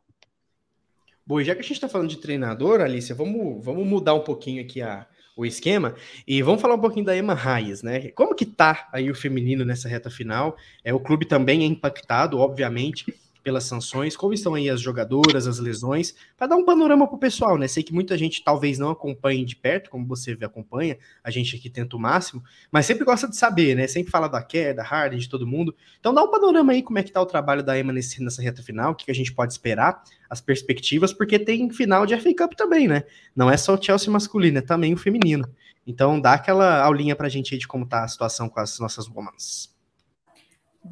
[1.28, 4.62] Bom, já que a gente está falando de treinador, Alicia, vamos, vamos mudar um pouquinho
[4.62, 5.94] aqui a, o esquema
[6.26, 8.08] e vamos falar um pouquinho da Emma Raiz, né?
[8.12, 10.56] Como que tá aí o feminino nessa reta final?
[10.82, 13.12] É, o clube também é impactado, obviamente,
[13.48, 17.18] pelas sanções, como estão aí as jogadoras, as lesões, para dar um panorama para o
[17.18, 17.66] pessoal, né?
[17.66, 21.70] Sei que muita gente talvez não acompanhe de perto, como você acompanha, a gente aqui
[21.70, 23.86] tenta o máximo, mas sempre gosta de saber, né?
[23.86, 25.74] Sempre fala da Kerr, da Harden, de todo mundo.
[25.98, 28.42] Então dá um panorama aí como é que tá o trabalho da Emma nesse, nessa
[28.42, 32.20] reta final, o que, que a gente pode esperar, as perspectivas, porque tem final de
[32.20, 33.04] FA Cup também, né?
[33.34, 35.48] Não é só o Chelsea masculino, é também o feminino.
[35.86, 39.08] Então dá aquela aulinha pra gente aí de como tá a situação com as nossas
[39.08, 39.77] women's.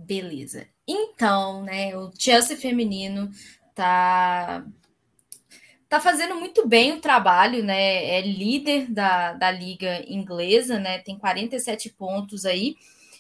[0.05, 0.67] Beleza.
[0.87, 3.31] Então, né, o Chelsea feminino
[3.75, 4.65] tá
[5.89, 8.05] tá fazendo muito bem o trabalho, né?
[8.07, 10.99] É líder da, da liga inglesa, né?
[10.99, 12.75] Tem 47 pontos aí.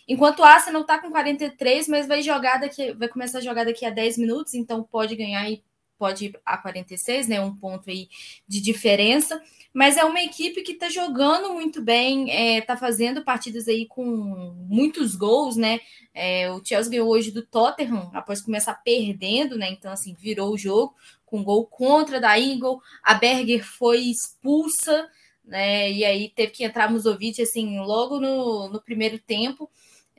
[0.08, 3.84] Enquanto o Arsenal tá com 43, mas vai jogar daqui, vai começar a jogar daqui
[3.84, 5.62] a 10 minutos, então pode ganhar e
[5.98, 7.40] pode ir a 46, né?
[7.40, 8.08] Um ponto aí
[8.46, 9.40] de diferença
[9.76, 14.02] mas é uma equipe que está jogando muito bem, está é, fazendo partidas aí com
[14.66, 15.80] muitos gols, né?
[16.14, 19.68] É, o Chelsea ganhou hoje do Tottenham após começar perdendo, né?
[19.68, 20.94] Então, assim, virou o jogo
[21.26, 22.80] com gol contra da Eagle.
[23.02, 25.10] A Berger foi expulsa,
[25.44, 25.92] né?
[25.92, 29.70] E aí teve que entrar Musovic, assim, logo no, no primeiro tempo.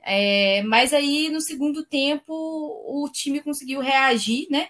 [0.03, 4.67] É, mas aí no segundo tempo o time conseguiu reagir, né?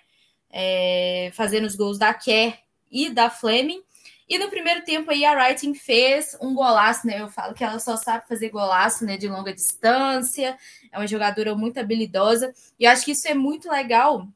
[0.59, 2.57] É, fazendo os gols da Kerr
[2.89, 3.83] e da Fleming.
[4.27, 7.21] E no primeiro tempo aí a Writing fez um golaço, né?
[7.21, 9.17] Eu falo que ela só sabe fazer golaço, né?
[9.17, 10.57] De longa distância.
[10.91, 12.53] É uma jogadora muito habilidosa.
[12.79, 14.27] E eu acho que isso é muito legal,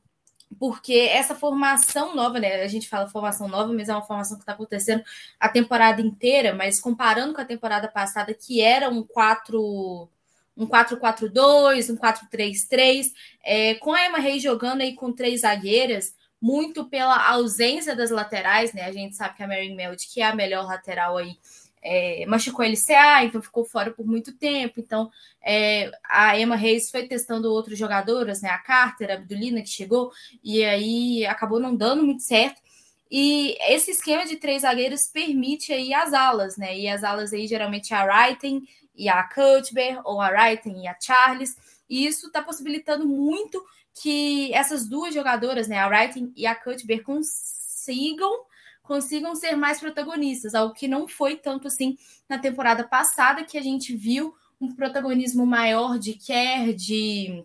[0.59, 2.61] porque essa formação nova, né?
[2.61, 5.03] A gente fala formação nova, mas é uma formação que está acontecendo
[5.39, 10.09] a temporada inteira, mas comparando com a temporada passada, que era um 4
[10.55, 13.07] um 4-4-2, um 4-3-3,
[13.43, 18.73] é, com a Emma Reis jogando aí com três zagueiras, muito pela ausência das laterais,
[18.73, 18.83] né?
[18.83, 21.37] A gente sabe que a Mary Meld, que é a melhor lateral aí,
[21.83, 24.79] é, machucou LCA, então ficou fora por muito tempo.
[24.79, 25.09] Então,
[25.43, 28.49] é, a Emma Reis foi testando outras jogadoras, né?
[28.49, 30.11] A Carter, a Abdulina, que chegou,
[30.43, 32.61] e aí acabou não dando muito certo.
[33.09, 36.77] E esse esquema de três zagueiros permite aí as alas, né?
[36.77, 38.61] E as alas aí geralmente a Wrighton
[39.01, 41.55] e a Cuthbert, ou a Wrighton e a Charles.
[41.89, 43.65] E isso está possibilitando muito
[43.99, 48.45] que essas duas jogadoras, né, a Writing e a Cuthbert, consigam
[48.83, 53.61] consigam ser mais protagonistas, algo que não foi tanto assim na temporada passada, que a
[53.61, 57.43] gente viu um protagonismo maior de Kerr, de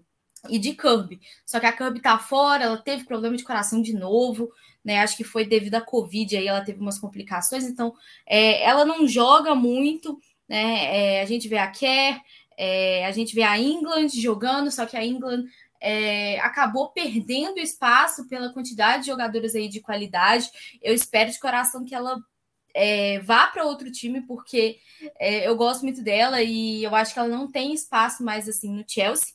[0.49, 1.21] e de Kirby.
[1.45, 4.51] Só que a Kirby tá fora, ela teve problema de coração de novo,
[4.85, 5.01] né?
[5.01, 7.95] Acho que foi devido à Covid, aí ela teve umas complicações, então
[8.27, 11.17] é, ela não joga muito, né?
[11.19, 12.21] É, a gente vê a Kerr,
[12.57, 15.45] é, a gente vê a England jogando, só que a England
[15.81, 20.51] é, acabou perdendo espaço pela quantidade de jogadores aí de qualidade.
[20.83, 22.19] Eu espero de coração que ela
[22.75, 24.79] é, vá para outro time, porque
[25.19, 28.73] é, eu gosto muito dela e eu acho que ela não tem espaço mais assim
[28.73, 29.35] no Chelsea.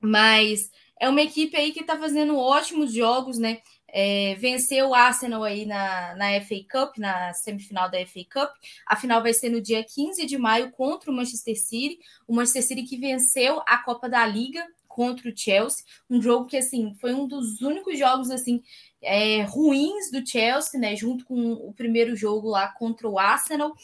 [0.00, 0.70] Mas
[1.00, 3.60] é uma equipe aí que está fazendo ótimos jogos, né?
[3.90, 8.50] É, venceu o Arsenal aí na, na FA Cup, na semifinal da FA Cup.
[8.86, 11.98] A final vai ser no dia 15 de maio contra o Manchester City.
[12.26, 16.56] O Manchester City que venceu a Copa da Liga contra o Chelsea, um jogo que
[16.56, 18.60] assim foi um dos únicos jogos assim
[19.00, 20.96] é, ruins do Chelsea, né?
[20.96, 23.74] Junto com o primeiro jogo lá contra o Arsenal.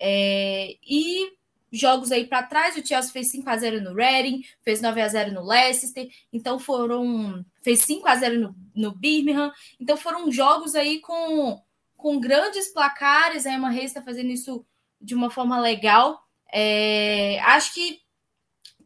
[0.00, 1.30] É, e
[1.72, 5.08] jogos aí para trás, o Chelsea fez 5 a 0 no Reading, fez 9 a
[5.08, 9.50] 0 no Leicester, então foram fez 5 a 0 no, no Birmingham.
[9.80, 11.60] Então foram jogos aí com
[11.96, 14.66] com grandes placares, a Emma Reis está fazendo isso
[15.00, 16.20] de uma forma legal.
[16.52, 18.00] É, acho que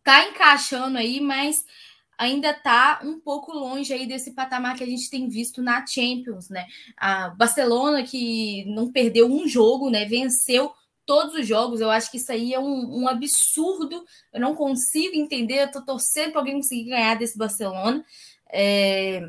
[0.05, 1.64] tá encaixando aí, mas
[2.18, 6.49] ainda está um pouco longe aí desse patamar que a gente tem visto na Champions,
[6.49, 6.66] né?
[6.96, 10.05] A Barcelona que não perdeu um jogo, né?
[10.05, 10.72] Venceu
[11.07, 11.81] todos os jogos.
[11.81, 14.05] Eu acho que isso aí é um, um absurdo.
[14.33, 15.62] Eu não consigo entender.
[15.62, 18.05] Eu tô torcendo para alguém conseguir ganhar desse Barcelona.
[18.53, 19.27] É,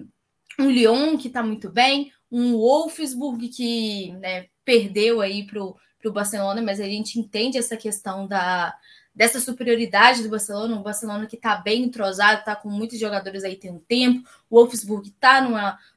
[0.60, 6.62] um Lyon que está muito bem, um Wolfsburg que né, perdeu aí para o Barcelona,
[6.62, 8.76] mas a gente entende essa questão da,
[9.14, 13.56] dessa superioridade do Barcelona, um Barcelona que está bem entrosado, está com muitos jogadores aí
[13.56, 15.42] tem um tempo, o Wolfsburg está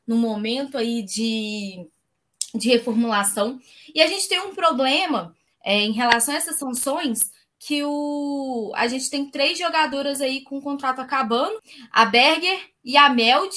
[0.06, 1.86] num momento aí de,
[2.54, 3.58] de reformulação,
[3.94, 8.88] e a gente tem um problema é, em relação a essas sanções, que o, a
[8.88, 13.54] gente tem três jogadoras aí com o contrato acabando, a Berger e a Meld,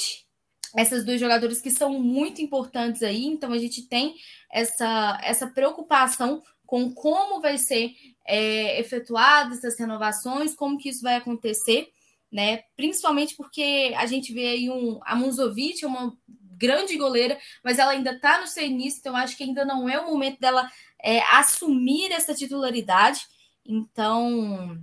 [0.75, 4.15] essas duas jogadoras que são muito importantes aí, então a gente tem
[4.51, 7.93] essa, essa preocupação com como vai ser
[8.25, 11.87] é, efetuadas essas renovações, como que isso vai acontecer,
[12.31, 12.63] né?
[12.75, 16.17] Principalmente porque a gente vê aí um, a Munzovic, uma
[16.57, 19.99] grande goleira, mas ela ainda está no seu início, então acho que ainda não é
[19.99, 20.69] o momento dela
[21.01, 23.21] é, assumir essa titularidade.
[23.65, 24.77] Então,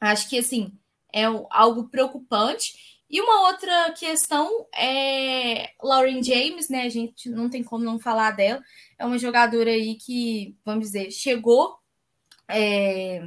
[0.00, 0.72] acho que assim
[1.12, 2.98] é algo preocupante.
[3.10, 6.82] E uma outra questão é Lauren James, né?
[6.82, 8.62] A gente não tem como não falar dela.
[8.98, 11.78] É uma jogadora aí que, vamos dizer, chegou
[12.48, 13.22] é,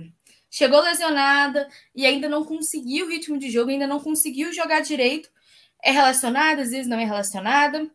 [0.49, 5.29] chegou lesionada e ainda não conseguiu o ritmo de jogo, ainda não conseguiu jogar direito.
[5.83, 7.89] É relacionada, às vezes não é relacionada.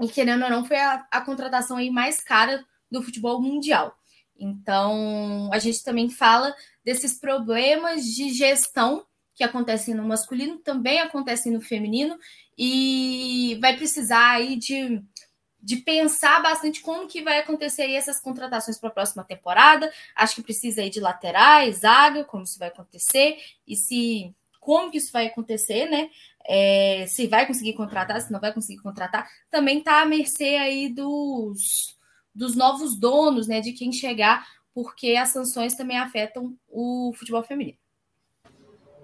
[0.00, 3.96] E querendo ou não, foi a, a contratação aí mais cara do futebol mundial.
[4.36, 11.52] Então, a gente também fala desses problemas de gestão que acontecem no masculino, também acontecem
[11.52, 12.16] no feminino,
[12.56, 15.02] e vai precisar aí de,
[15.60, 19.92] de pensar bastante como que vai acontecer aí essas contratações para a próxima temporada.
[20.14, 24.98] Acho que precisa aí de laterais, zaga, como isso vai acontecer, e se como que
[24.98, 26.10] isso vai acontecer, né?
[26.46, 30.88] É, se vai conseguir contratar, se não vai conseguir contratar, também está à mercê aí
[30.88, 31.96] dos,
[32.34, 33.60] dos novos donos, né?
[33.60, 37.78] De quem chegar, porque as sanções também afetam o futebol feminino.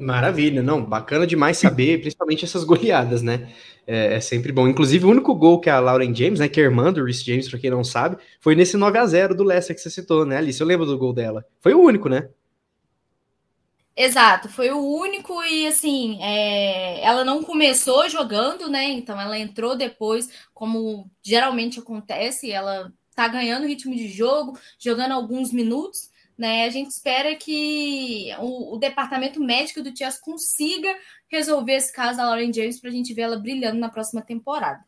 [0.00, 3.52] Maravilha, não, bacana demais saber, principalmente essas goleadas, né?
[3.86, 4.66] É, é, sempre bom.
[4.66, 7.48] Inclusive, o único gol que a Lauren James, né, que é irmã do Rhys James,
[7.48, 10.38] para quem não sabe, foi nesse 9 a 0 do Leicester que você citou, né,
[10.38, 10.60] Alice?
[10.60, 11.44] Eu lembro do gol dela.
[11.60, 12.28] Foi o único, né?
[14.02, 18.84] Exato, foi o único e assim, é, ela não começou jogando, né?
[18.84, 25.52] Então ela entrou depois, como geralmente acontece, ela tá ganhando ritmo de jogo, jogando alguns
[25.52, 26.64] minutos, né?
[26.64, 30.88] A gente espera que o, o departamento médico do Chelsea consiga
[31.28, 34.82] resolver esse caso da Lauren James para a gente ver ela brilhando na próxima temporada.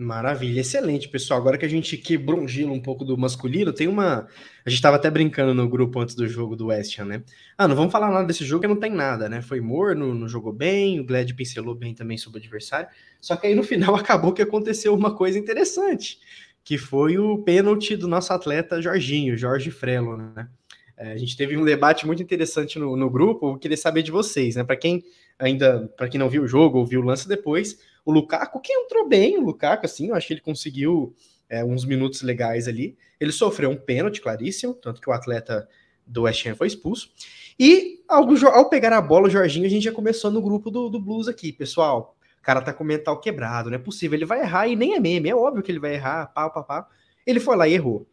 [0.00, 1.40] Maravilha, excelente, pessoal.
[1.40, 4.28] Agora que a gente quebrou um gelo um pouco do masculino, tem uma.
[4.64, 7.22] A gente estava até brincando no grupo antes do jogo do West Ham, né?
[7.56, 9.42] Ah, não vamos falar nada desse jogo, que não tem nada, né?
[9.42, 12.88] Foi morno, não jogou bem, o Glad pincelou bem também sobre o adversário.
[13.20, 16.20] Só que aí no final acabou que aconteceu uma coisa interessante
[16.62, 20.48] que foi o pênalti do nosso atleta Jorginho, Jorge Frelo, né?
[20.96, 24.10] É, a gente teve um debate muito interessante no, no grupo, eu queria saber de
[24.10, 24.62] vocês, né?
[24.62, 25.02] Para quem
[25.38, 28.72] ainda, para quem não viu o jogo ou viu o lance depois, o Lukaku, que
[28.72, 31.14] entrou bem, o Lukaku, assim, eu acho que ele conseguiu
[31.48, 32.96] é, uns minutos legais ali.
[33.20, 35.68] Ele sofreu um pênalti claríssimo, tanto que o atleta
[36.06, 37.10] do West Ham foi expulso.
[37.58, 40.88] E ao, ao pegar a bola, o Jorginho, a gente já começou no grupo do,
[40.88, 42.16] do Blues aqui, pessoal
[42.48, 44.16] cara tá com o mental quebrado, não é possível.
[44.16, 46.64] Ele vai errar e nem é meme, é óbvio que ele vai errar, pau, pau,
[46.64, 46.88] pau.
[47.26, 48.06] Ele foi lá e errou.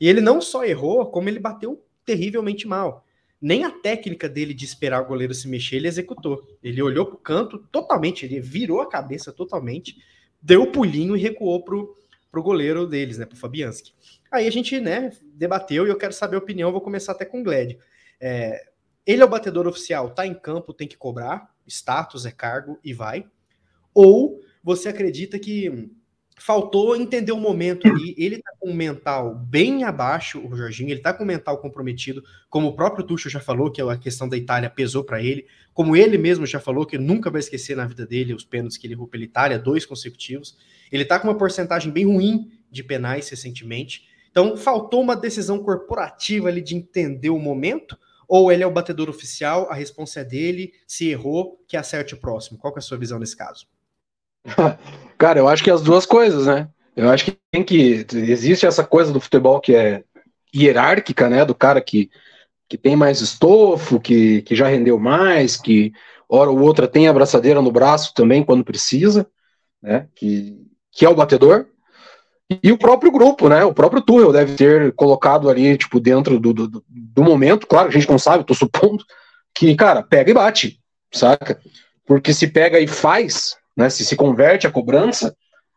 [0.00, 3.04] E ele não só errou, como ele bateu terrivelmente mal.
[3.42, 6.46] Nem a técnica dele de esperar o goleiro se mexer, ele executou.
[6.62, 9.96] Ele olhou pro canto totalmente, ele virou a cabeça totalmente,
[10.40, 11.92] deu o pulinho e recuou pro,
[12.30, 13.92] pro goleiro deles, né, pro Fabianski.
[14.30, 17.40] Aí a gente, né, debateu e eu quero saber a opinião, vou começar até com
[17.40, 17.76] o Gled.
[18.20, 18.64] É,
[19.04, 22.94] ele é o batedor oficial, tá em campo, tem que cobrar, status é cargo e
[22.94, 23.26] vai.
[23.92, 25.90] Ou você acredita que
[26.44, 31.00] faltou entender o momento ali, ele tá com o mental bem abaixo, o Jorginho, ele
[31.00, 34.36] tá com o mental comprometido, como o próprio Tuchel já falou, que a questão da
[34.36, 38.04] Itália pesou para ele, como ele mesmo já falou, que nunca vai esquecer na vida
[38.04, 40.58] dele os pênaltis que ele errou pela Itália, dois consecutivos.
[40.90, 44.08] Ele tá com uma porcentagem bem ruim de penais recentemente.
[44.28, 49.08] Então, faltou uma decisão corporativa ali de entender o momento, ou ele é o batedor
[49.08, 52.58] oficial, a resposta é dele, se errou, que acerte o próximo.
[52.58, 53.71] Qual é a sua visão nesse caso?
[55.18, 56.68] Cara, eu acho que as duas coisas, né?
[56.96, 58.06] Eu acho que tem que.
[58.12, 60.02] Existe essa coisa do futebol que é
[60.54, 61.44] hierárquica, né?
[61.44, 62.10] Do cara que,
[62.68, 65.92] que tem mais estofo, que, que já rendeu mais, que
[66.28, 69.26] hora ou outra tem a braçadeira no braço também quando precisa,
[69.80, 70.08] né?
[70.14, 70.56] Que,
[70.90, 71.66] que é o batedor.
[72.62, 73.64] E o próprio grupo, né?
[73.64, 77.66] O próprio Tuchel deve ter colocado ali, tipo, dentro do, do, do momento.
[77.66, 79.02] Claro, a gente não sabe, tô supondo,
[79.54, 80.78] que, cara, pega e bate,
[81.10, 81.58] saca?
[82.06, 85.36] porque se pega e faz, né, se se converte a cobrança,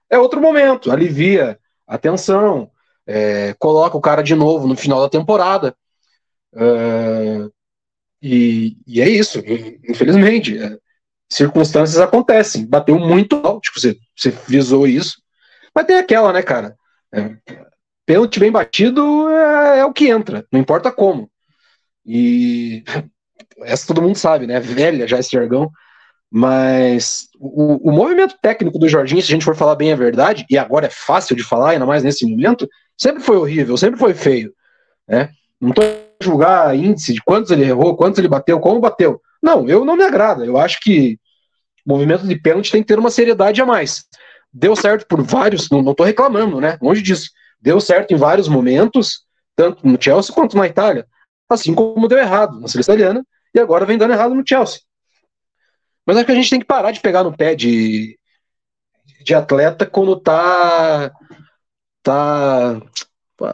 [0.09, 2.69] é outro momento, alivia a tensão,
[3.05, 5.75] é, coloca o cara de novo no final da temporada.
[6.55, 7.47] É,
[8.21, 9.39] e, e, é isso,
[9.87, 10.57] infelizmente.
[10.57, 10.77] É,
[11.29, 12.65] circunstâncias acontecem.
[12.65, 15.21] Bateu muito alto, tipo, você, você visou isso.
[15.73, 16.75] Mas tem aquela, né, cara?
[17.13, 17.35] É,
[18.05, 21.29] pênalti bem batido é, é, o que entra, não importa como.
[22.05, 22.83] E
[23.63, 24.59] essa todo mundo sabe, né?
[24.59, 25.69] Velha já esse jargão.
[26.37, 30.45] Mas o, o, movimento técnico do Jorginho, se a gente for falar bem a verdade,
[30.49, 32.67] e agora é fácil de falar, ainda mais nesse momento,
[32.97, 34.53] sempre foi horrível, sempre foi feio.
[35.07, 35.29] Né?
[35.61, 35.85] Não estou
[36.21, 39.21] julgar índice de quantos ele errou, quantos ele bateu, como bateu.
[39.41, 40.45] Não, eu não me agrada.
[40.45, 41.17] Eu acho que
[41.85, 44.03] o movimento de pênalti tem que ter uma seriedade a mais.
[44.51, 46.77] Deu certo por vários, não estou reclamando, né?
[46.81, 47.29] Longe disso.
[47.61, 49.21] Deu certo em vários momentos,
[49.55, 51.07] tanto no Chelsea quanto na Itália.
[51.49, 54.81] Assim como deu errado na seleção italiana e agora vem dando errado no Chelsea.
[56.05, 58.17] Mas acho que a gente tem que parar de pegar no pé de,
[59.23, 61.11] de atleta quando tá
[62.03, 62.79] tá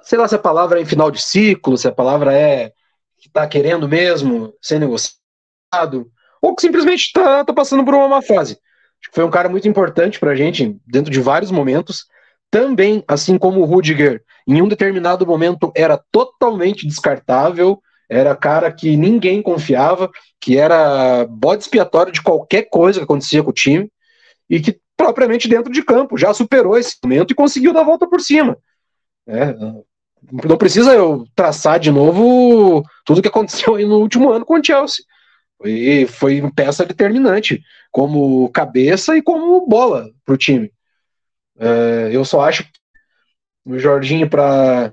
[0.03, 2.71] sei lá se a palavra é em final de ciclo, se a palavra é
[3.17, 8.21] que tá querendo mesmo ser negociado, ou que simplesmente tá, tá passando por uma má
[8.21, 8.53] fase.
[9.01, 12.05] Acho que foi um cara muito importante pra gente dentro de vários momentos.
[12.49, 17.81] Também, assim como o Rudiger, em um determinado momento era totalmente descartável,
[18.11, 23.51] era cara que ninguém confiava, que era bode expiatório de qualquer coisa que acontecia com
[23.51, 23.89] o time,
[24.49, 28.05] e que propriamente dentro de campo já superou esse momento e conseguiu dar a volta
[28.05, 28.57] por cima.
[29.25, 29.55] É,
[30.43, 34.63] não precisa eu traçar de novo tudo que aconteceu aí no último ano com o
[34.63, 35.05] Chelsea.
[35.57, 40.69] Foi, foi peça determinante, como cabeça e como bola para o time.
[41.57, 42.65] É, eu só acho
[43.63, 44.91] o Jorginho, para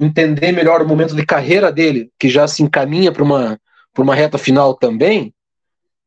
[0.00, 3.60] entender melhor o momento de carreira dele, que já se encaminha para uma,
[3.98, 5.34] uma reta final também,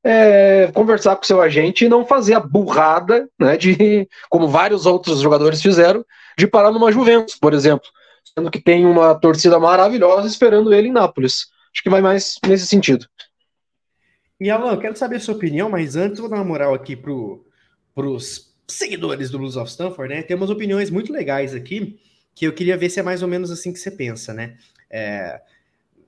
[0.03, 5.21] é, conversar com seu agente e não fazer a burrada, né, de como vários outros
[5.21, 6.03] jogadores fizeram,
[6.37, 7.87] de parar numa Juventus, por exemplo,
[8.35, 11.45] sendo que tem uma torcida maravilhosa esperando ele em Nápoles.
[11.73, 13.05] Acho que vai mais nesse sentido.
[14.39, 17.13] E Alan, quero saber a sua opinião, mas antes vou dar uma moral aqui para
[17.95, 20.23] os seguidores do Blues of Stanford, né?
[20.23, 21.99] Tem umas opiniões muito legais aqui
[22.35, 24.57] que eu queria ver se é mais ou menos assim que você pensa, né?
[24.89, 25.41] É,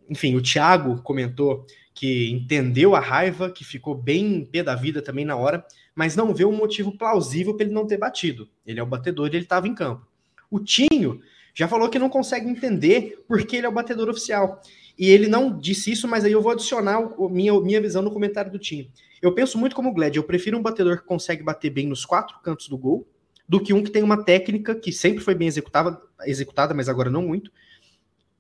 [0.09, 5.23] enfim, o Thiago comentou que entendeu a raiva, que ficou bem pé da vida também
[5.23, 5.65] na hora,
[5.95, 8.49] mas não vê um motivo plausível para ele não ter batido.
[8.65, 10.05] Ele é o batedor e ele estava em campo.
[10.51, 11.21] O Tinho
[11.53, 14.61] já falou que não consegue entender porque ele é o batedor oficial.
[14.99, 18.11] E ele não disse isso, mas aí eu vou adicionar o, minha, minha visão no
[18.11, 18.89] comentário do Tinho.
[19.21, 22.05] Eu penso muito como o Gled, eu prefiro um batedor que consegue bater bem nos
[22.05, 23.07] quatro cantos do gol,
[23.47, 27.09] do que um que tem uma técnica que sempre foi bem executada, executada, mas agora
[27.09, 27.51] não muito,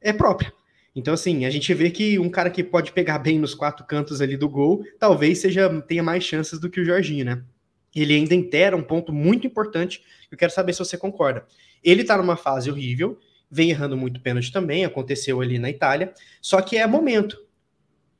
[0.01, 0.51] é própria.
[0.95, 4.21] Então, assim, a gente vê que um cara que pode pegar bem nos quatro cantos
[4.21, 7.43] ali do gol, talvez seja tenha mais chances do que o Jorginho, né?
[7.93, 10.01] Ele ainda inteira um ponto muito importante,
[10.31, 11.45] eu quero saber se você concorda.
[11.83, 13.19] Ele tá numa fase horrível,
[13.51, 17.43] vem errando muito pênalti também, aconteceu ali na Itália, só que é momento.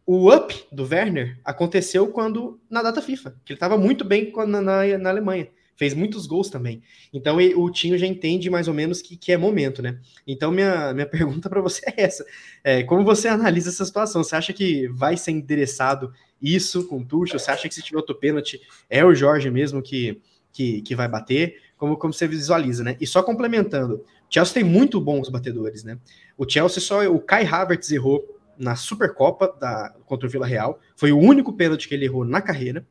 [0.05, 4.61] O up do Werner aconteceu quando na data FIFA, que ele estava muito bem na,
[4.61, 6.81] na, na Alemanha fez muitos gols também.
[7.13, 9.99] Então o Tinho já entende mais ou menos que, que é momento, né?
[10.25, 12.25] Então minha, minha pergunta para você é essa:
[12.63, 14.23] é, como você analisa essa situação?
[14.23, 16.11] Você acha que vai ser endereçado
[16.41, 17.39] isso com o Tuchel?
[17.39, 20.21] Você acha que se tiver outro pênalti é o Jorge mesmo que,
[20.51, 21.61] que, que vai bater?
[21.77, 22.95] Como, como você visualiza, né?
[22.99, 25.99] E só complementando, o Chelsea tem muito bons batedores, né?
[26.37, 31.11] O Chelsea só o Kai Havertz errou na Supercopa da, contra o Vila Real, foi
[31.11, 32.85] o único pênalti que ele errou na carreira.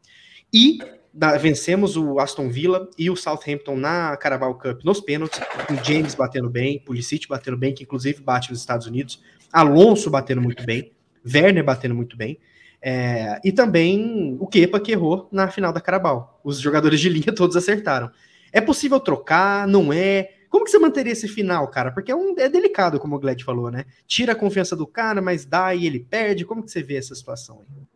[0.53, 0.79] E
[1.15, 6.15] da, vencemos o Aston Villa e o Southampton na Carabao Cup nos pênaltis, com James
[6.15, 10.91] batendo bem, Pulisic batendo bem, que inclusive bate nos Estados Unidos, Alonso batendo muito bem,
[11.25, 12.41] Werner batendo muito bem,
[12.83, 16.41] é, e também o Kepa que errou na final da Carabao.
[16.43, 18.11] Os jogadores de linha todos acertaram.
[18.53, 19.67] É possível trocar?
[19.67, 20.33] Não é?
[20.51, 21.91] Como que você manteria esse final, cara?
[21.91, 23.87] Porque é, um, é delicado, como o Gled falou, né?
[24.07, 26.45] Tira a confiança do cara, mas dá e ele perde.
[26.45, 27.94] Como que você vê essa situação aí?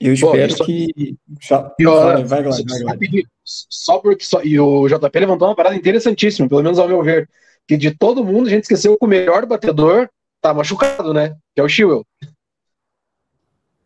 [0.00, 1.16] Eu espero Pô, que.
[1.40, 4.24] Só, vai, vai, vai, vai, Só porque.
[4.24, 7.28] Só, e o JP levantou uma parada interessantíssima, pelo menos ao meu ver.
[7.66, 10.08] Que de todo mundo a gente esqueceu que o melhor batedor
[10.40, 11.34] tá machucado, né?
[11.54, 12.04] Que é o Chilwell.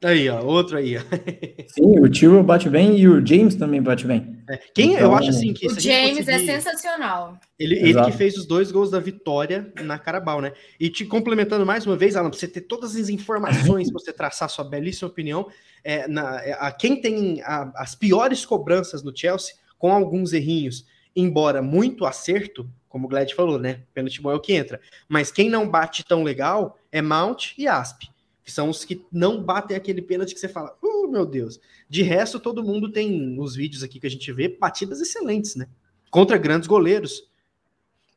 [0.02, 0.96] Aí, ó, outro aí.
[0.96, 1.00] Ó.
[1.74, 4.38] Sim, o Tio bate bem e o James também bate bem.
[4.48, 7.38] É, quem então, eu acho assim que o James é sensacional.
[7.58, 10.52] Ele, ele que fez os dois gols da vitória na Carabao, né?
[10.78, 14.12] E te complementando mais uma vez, Alan, pra você ter todas as informações, pra você
[14.12, 15.48] traçar sua belíssima opinião,
[15.84, 20.86] é, na, é, a, quem tem a, as piores cobranças no Chelsea, com alguns errinhos,
[21.14, 23.82] embora muito acerto, como o Glad falou, né?
[23.92, 24.80] Pênalti bom é o que entra.
[25.08, 28.04] Mas quem não bate tão legal é Mount e Asp
[28.48, 31.60] que são os que não batem aquele pênalti que você fala, uh, meu Deus.
[31.86, 35.66] De resto, todo mundo tem os vídeos aqui que a gente vê, batidas excelentes, né?
[36.10, 37.24] Contra grandes goleiros.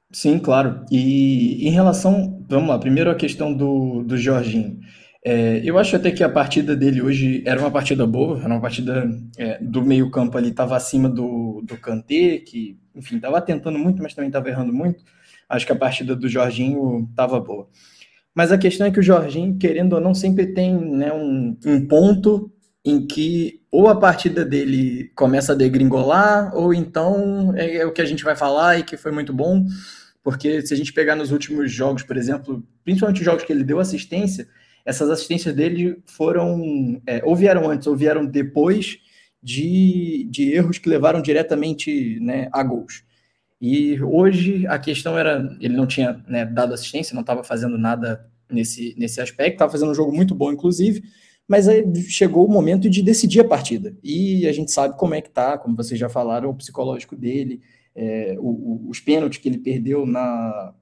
[0.09, 0.85] Sim, claro.
[0.89, 4.79] E em relação, vamos lá, primeiro a questão do, do Jorginho.
[5.23, 8.61] É, eu acho até que a partida dele hoje era uma partida boa, era uma
[8.61, 9.07] partida
[9.37, 14.01] é, do meio campo ali, estava acima do, do Kanté, que, enfim, estava tentando muito,
[14.01, 15.03] mas também estava errando muito.
[15.47, 17.67] Acho que a partida do Jorginho estava boa.
[18.33, 21.87] Mas a questão é que o Jorginho, querendo ou não, sempre tem né, um, um
[21.87, 22.51] ponto
[22.83, 28.01] em que ou a partida dele começa a degringolar, ou então é, é o que
[28.01, 29.65] a gente vai falar e que foi muito bom,
[30.23, 33.63] porque se a gente pegar nos últimos jogos, por exemplo, principalmente os jogos que ele
[33.63, 34.47] deu assistência,
[34.85, 38.99] essas assistências dele foram é, ou vieram antes ou vieram depois
[39.41, 43.03] de, de erros que levaram diretamente né, a gols.
[43.59, 48.27] E hoje a questão era, ele não tinha né, dado assistência, não estava fazendo nada
[48.49, 51.03] nesse, nesse aspecto, estava fazendo um jogo muito bom, inclusive,
[51.47, 53.95] mas aí chegou o momento de decidir a partida.
[54.03, 57.61] E a gente sabe como é que tá, como vocês já falaram, o psicológico dele,
[57.95, 60.73] é, o, o, os pênaltis que ele perdeu na,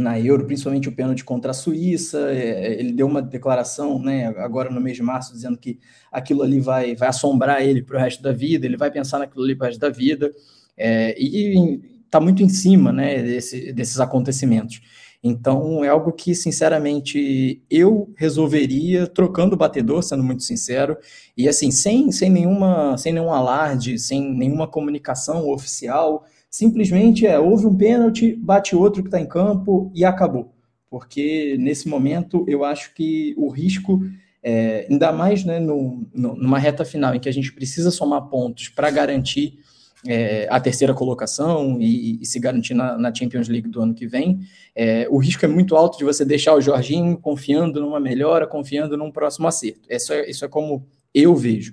[0.00, 2.30] na Euro, principalmente o pênalti contra a Suíça.
[2.32, 5.78] É, ele deu uma declaração, né, agora no mês de março, dizendo que
[6.10, 9.44] aquilo ali vai, vai assombrar ele para o resto da vida, ele vai pensar naquilo
[9.44, 10.32] ali para o resto da vida.
[10.76, 14.80] É, e está muito em cima né, desse, desses acontecimentos.
[15.22, 20.96] Então, é algo que, sinceramente, eu resolveria trocando o batedor, sendo muito sincero,
[21.36, 27.66] e assim, sem, sem, nenhuma, sem nenhum alarde, sem nenhuma comunicação oficial, simplesmente é, houve
[27.66, 30.52] um pênalti, bate outro que está em campo e acabou.
[30.90, 34.00] Porque, nesse momento, eu acho que o risco,
[34.42, 38.22] é, ainda mais né, no, no, numa reta final em que a gente precisa somar
[38.22, 39.60] pontos para garantir
[40.06, 44.06] é, a terceira colocação e, e se garantir na, na, Champions League do ano que
[44.06, 44.40] vem,
[44.74, 48.96] é, o risco é muito alto de você deixar o Jorginho confiando numa melhora, confiando
[48.96, 49.82] num próximo acerto.
[49.88, 51.72] Isso é, isso é como eu vejo.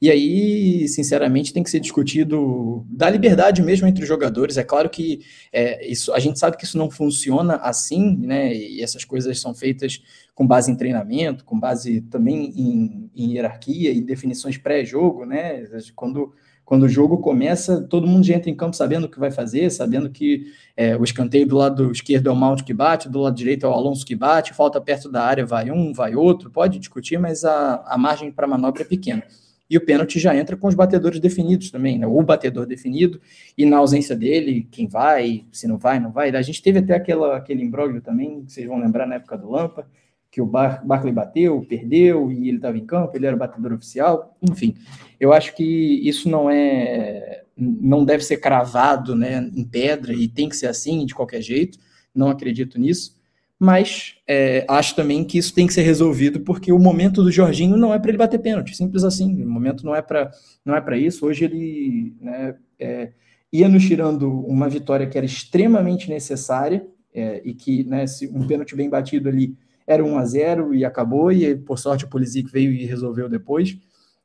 [0.00, 4.56] E aí, sinceramente, tem que ser discutido da liberdade mesmo entre os jogadores.
[4.56, 5.20] É claro que
[5.52, 8.54] é, isso, a gente sabe que isso não funciona assim, né?
[8.54, 10.00] E essas coisas são feitas
[10.34, 15.64] com base em treinamento, com base também em, em hierarquia e definições pré-jogo, né?
[15.96, 16.32] Quando
[16.68, 19.70] quando o jogo começa, todo mundo já entra em campo sabendo o que vai fazer,
[19.70, 23.34] sabendo que é, o escanteio do lado esquerdo é o Mount que bate, do lado
[23.34, 26.78] direito é o Alonso que bate, falta perto da área, vai um, vai outro, pode
[26.78, 29.22] discutir, mas a, a margem para manobra é pequena.
[29.70, 32.06] E o pênalti já entra com os batedores definidos também, né?
[32.06, 33.20] O batedor definido,
[33.56, 36.30] e na ausência dele, quem vai, se não vai, não vai.
[36.30, 39.50] A gente teve até aquela, aquele imbróglio também, que vocês vão lembrar na época do
[39.50, 39.86] Lampa,
[40.30, 44.36] que o Bar bateu, perdeu e ele estava em campo, ele era o batedor oficial,
[44.42, 44.76] enfim.
[45.18, 45.64] Eu acho que
[46.06, 51.04] isso não é não deve ser cravado, né, em pedra e tem que ser assim
[51.04, 51.78] de qualquer jeito.
[52.14, 53.17] Não acredito nisso,
[53.58, 57.76] mas é, acho também que isso tem que ser resolvido porque o momento do Jorginho
[57.76, 59.42] não é para ele bater pênalti, simples assim.
[59.42, 60.30] O momento não é para
[60.64, 61.26] não é para isso.
[61.26, 63.12] Hoje ele né, é,
[63.52, 68.46] ia nos tirando uma vitória que era extremamente necessária é, e que né, se um
[68.46, 69.56] pênalti bem batido ali
[69.86, 73.76] era 1 a 0 e acabou, e por sorte o Pulisic veio e resolveu depois.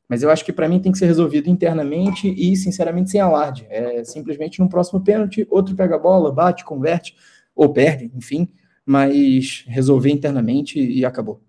[0.06, 3.66] Mas eu acho que para mim tem que ser resolvido internamente e, sinceramente, sem alarde.
[3.70, 7.16] É simplesmente no próximo pênalti, outro pega a bola, bate, converte,
[7.56, 8.46] ou perde, enfim,
[8.84, 11.40] mas resolver internamente e acabou.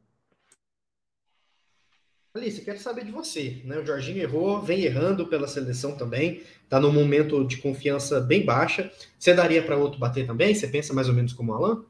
[2.36, 3.62] Alice, quero saber de você.
[3.64, 3.78] Né?
[3.80, 8.92] O Jorginho errou, vem errando pela seleção também, está num momento de confiança bem baixa.
[9.18, 10.54] Você daria para outro bater também?
[10.54, 11.86] Você pensa mais ou menos como o Alan?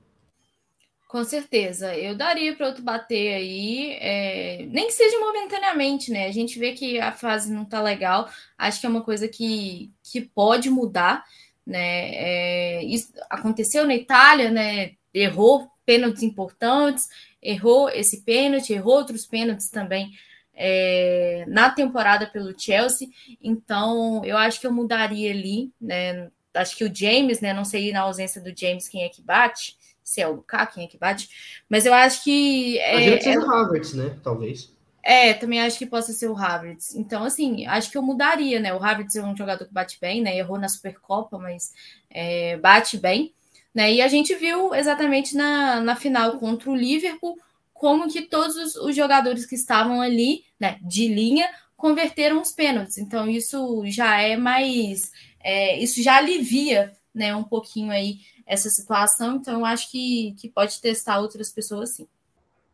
[1.07, 6.27] Com certeza, eu daria para outro bater aí, é, nem que seja momentaneamente, né?
[6.27, 9.91] A gente vê que a fase não tá legal, acho que é uma coisa que,
[10.03, 11.23] que pode mudar,
[11.65, 12.09] né?
[12.13, 14.91] É, isso aconteceu na Itália, né?
[15.17, 17.07] Errou pênaltis importantes,
[17.41, 20.11] errou esse pênalti, errou outros pênaltis também
[20.53, 23.07] é, na temporada pelo Chelsea,
[23.41, 26.29] então eu acho que eu mudaria ali, né?
[26.53, 27.53] Acho que o James, né?
[27.53, 30.85] Não sei na ausência do James quem é que bate se é o Lukaku, quem
[30.85, 31.27] é que bate.
[31.67, 32.77] Mas eu acho que.
[32.79, 34.17] É, Imagina que seja é, o Havertz, né?
[34.23, 34.71] Talvez.
[35.03, 36.95] É, também acho que possa ser o Havertz.
[36.95, 38.73] Então, assim, acho que eu mudaria, né?
[38.73, 40.37] O Havertz é um jogador que bate bem, né?
[40.37, 41.73] Errou na Supercopa, mas
[42.09, 43.33] é, bate bem.
[43.75, 43.93] Né?
[43.95, 47.37] E a gente viu exatamente na, na final contra o Liverpool
[47.73, 52.97] como que todos os, os jogadores que estavam ali, né, de linha, converteram os pênaltis.
[52.97, 55.11] Então, isso já é mais.
[55.43, 60.49] É, isso já alivia né, um pouquinho aí essa situação, então eu acho que, que
[60.49, 62.07] pode testar outras pessoas sim.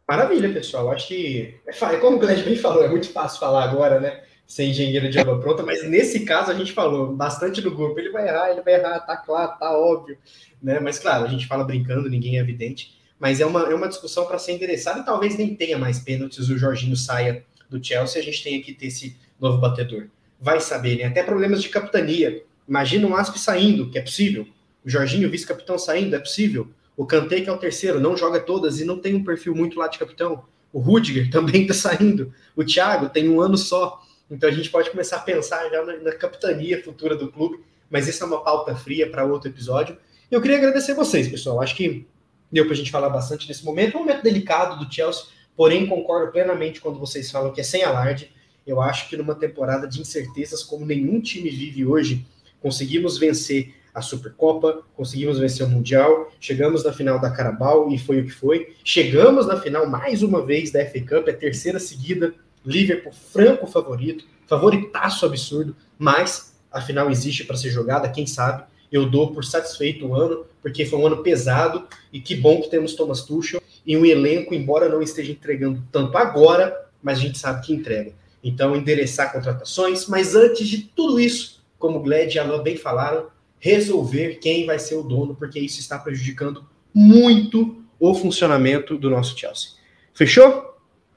[0.08, 0.91] Maravilha, pessoal.
[0.91, 4.24] Acho que, é, como o Glenn falou, é muito fácil falar agora, né?
[4.52, 7.97] Ser engenheiro de obra pronta, mas nesse caso a gente falou bastante do grupo.
[7.97, 10.18] Ele vai errar, ele vai errar, tá claro, tá óbvio,
[10.62, 10.78] né?
[10.82, 14.26] Mas claro, a gente fala brincando, ninguém é evidente, mas é uma, é uma discussão
[14.26, 18.26] para ser endereçada e talvez nem tenha mais pênaltis, o Jorginho saia do Chelsea, a
[18.26, 20.08] gente tenha que ter esse novo batedor.
[20.38, 21.06] Vai saber, né?
[21.06, 22.43] Até problemas de capitania.
[22.68, 24.45] Imagina um Asp saindo, que é possível.
[24.84, 26.68] O Jorginho, vice-capitão, saindo, é possível.
[26.97, 29.80] O Kanté, que é o terceiro, não joga todas e não tem um perfil muito
[29.80, 30.43] lá de capitão.
[30.74, 32.34] O Rudiger também está saindo.
[32.54, 34.02] O Thiago tem um ano só.
[34.32, 37.59] Então a gente pode começar a pensar já na, na capitania futura do clube.
[37.89, 39.97] Mas isso é uma pauta fria para outro episódio.
[40.32, 41.61] Eu queria agradecer vocês, pessoal.
[41.61, 42.07] Acho que
[42.49, 43.97] deu para a gente falar bastante nesse momento.
[43.97, 45.25] É um momento delicado do Chelsea,
[45.57, 48.32] porém concordo plenamente quando vocês falam que é sem alarde.
[48.65, 52.25] Eu acho que numa temporada de incertezas como nenhum time vive hoje,
[52.61, 58.21] conseguimos vencer a Supercopa, conseguimos vencer o Mundial, chegamos na final da Carabao e foi
[58.21, 58.73] o que foi.
[58.86, 62.34] Chegamos na final mais uma vez da FA Cup, é a terceira seguida,
[62.66, 68.64] Liverpool franco favorito, favoritaço absurdo, mas a final existe para ser jogada, quem sabe.
[68.91, 72.70] Eu dou por satisfeito o ano, porque foi um ano pesado e que bom que
[72.70, 77.38] temos Thomas Tuchel e um elenco, embora não esteja entregando tanto agora, mas a gente
[77.38, 78.14] sabe que entrega.
[78.43, 82.78] Então, endereçar contratações, mas antes de tudo isso, como o Gled e a Alain bem
[82.78, 83.28] falaram,
[83.59, 89.38] resolver quem vai ser o dono, porque isso está prejudicando muito o funcionamento do nosso
[89.38, 89.72] Chelsea.
[90.14, 90.70] Fechou?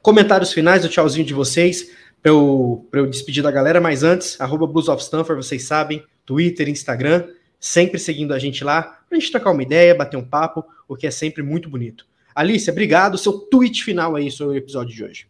[0.05, 1.91] Comentários finais do tchauzinho de vocês,
[2.21, 6.69] para eu, eu despedir da galera, mas antes, arroba Blues of Stanford, vocês sabem, Twitter,
[6.69, 7.27] Instagram,
[7.59, 10.95] sempre seguindo a gente lá, para a gente trocar uma ideia, bater um papo, o
[10.95, 12.07] que é sempre muito bonito.
[12.35, 15.27] Alice, obrigado, seu tweet final aí sobre o episódio de hoje.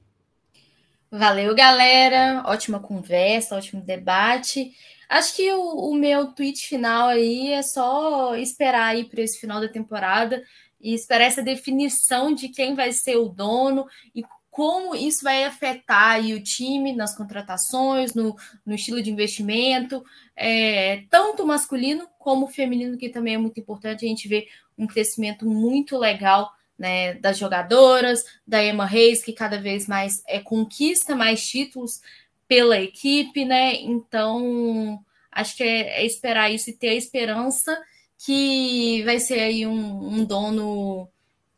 [1.08, 2.42] Valeu, galera.
[2.44, 4.72] Ótima conversa, ótimo debate.
[5.08, 9.60] Acho que o, o, meu tweet final aí é só esperar aí para esse final
[9.60, 10.42] da temporada
[10.80, 14.24] e esperar essa definição de quem vai ser o dono e
[14.54, 20.04] como isso vai afetar o time nas contratações, no, no estilo de investimento,
[20.36, 24.04] é, tanto masculino como feminino, que também é muito importante.
[24.04, 24.46] A gente vê
[24.78, 30.38] um crescimento muito legal né, das jogadoras, da Emma Reis, que cada vez mais é,
[30.38, 32.00] conquista mais títulos
[32.46, 33.74] pela equipe, né?
[33.82, 37.76] Então, acho que é, é esperar isso e ter a esperança
[38.24, 41.08] que vai ser aí um, um dono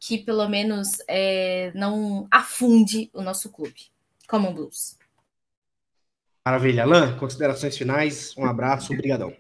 [0.06, 3.74] que pelo menos é, não afunde o nosso clube,
[4.28, 4.96] como o Blues.
[6.44, 6.84] Maravilha.
[6.84, 9.32] Alain, considerações finais, um abraço, obrigadão.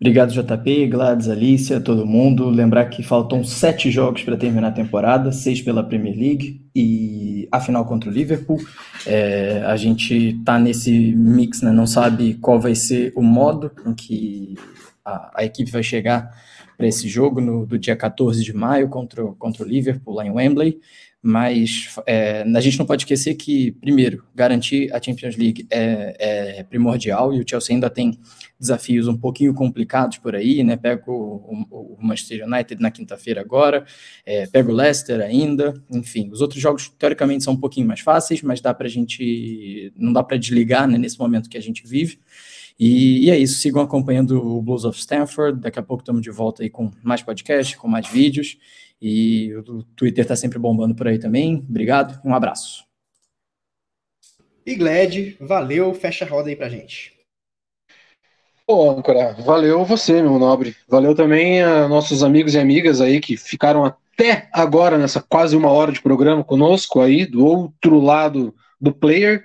[0.00, 2.48] Obrigado, JP, Gladys, Alicia, todo mundo.
[2.50, 7.58] Lembrar que faltam sete jogos para terminar a temporada, seis pela Premier League e a
[7.60, 8.60] final contra o Liverpool.
[9.04, 13.92] É, a gente tá nesse mix, né, não sabe qual vai ser o modo em
[13.92, 14.54] que
[15.04, 16.30] a, a equipe vai chegar
[16.76, 20.30] para esse jogo no, do dia 14 de maio contra, contra o Liverpool lá em
[20.30, 20.80] Wembley
[21.26, 26.62] mas é, a gente não pode esquecer que, primeiro, garantir a Champions League é, é,
[26.64, 28.18] primordial e o Chelsea ainda tem
[28.60, 30.76] desafios um pouquinho complicados por aí, né?
[30.76, 33.86] Pega o, o, o Manchester United na quinta-feira agora,
[34.26, 38.42] é, pega o Leicester ainda, enfim, os outros jogos teoricamente são um pouquinho mais fáceis,
[38.42, 41.86] mas dá para a gente, não dá para desligar né, nesse momento que a gente
[41.86, 42.18] vive.
[42.78, 45.60] E, e, é isso, sigam acompanhando o Blues of Stanford.
[45.60, 48.58] Daqui a pouco estamos de volta aí com mais podcast, com mais vídeos.
[49.00, 51.64] E o Twitter está sempre bombando por aí também.
[51.68, 52.84] Obrigado, um abraço.
[54.66, 57.12] E Gled, valeu, fecha a roda aí pra gente.
[58.66, 60.74] Ô, âncora, valeu você, meu nobre.
[60.88, 65.70] Valeu também a nossos amigos e amigas aí que ficaram até agora nessa quase uma
[65.70, 69.44] hora de programa conosco aí, do outro lado do player.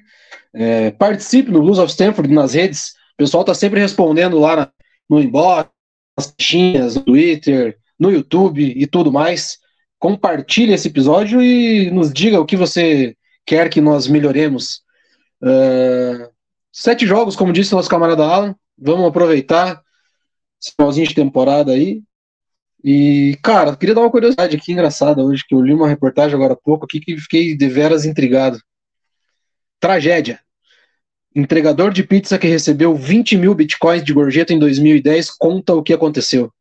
[0.54, 2.94] É, participe no Blues of Stanford nas redes.
[3.20, 4.72] Pessoal tá sempre respondendo lá na,
[5.10, 5.70] no inbox,
[6.18, 9.58] nas caixinhas, no Twitter, no YouTube e tudo mais.
[10.00, 14.84] Compartilhe esse episódio e nos diga o que você quer que nós melhoremos.
[15.42, 16.32] Uh,
[16.72, 18.56] sete jogos, como disse nosso camarada Alan.
[18.78, 19.82] Vamos aproveitar
[20.62, 22.02] esse finalzinho de temporada aí.
[22.82, 26.54] E, cara, queria dar uma curiosidade aqui engraçada hoje, que eu li uma reportagem agora
[26.54, 28.62] há pouco aqui que fiquei deveras intrigado.
[29.78, 30.40] Tragédia.
[31.36, 35.94] Entregador de pizza que recebeu 20 mil bitcoins de gorjeta em 2010 conta o que
[35.94, 36.52] aconteceu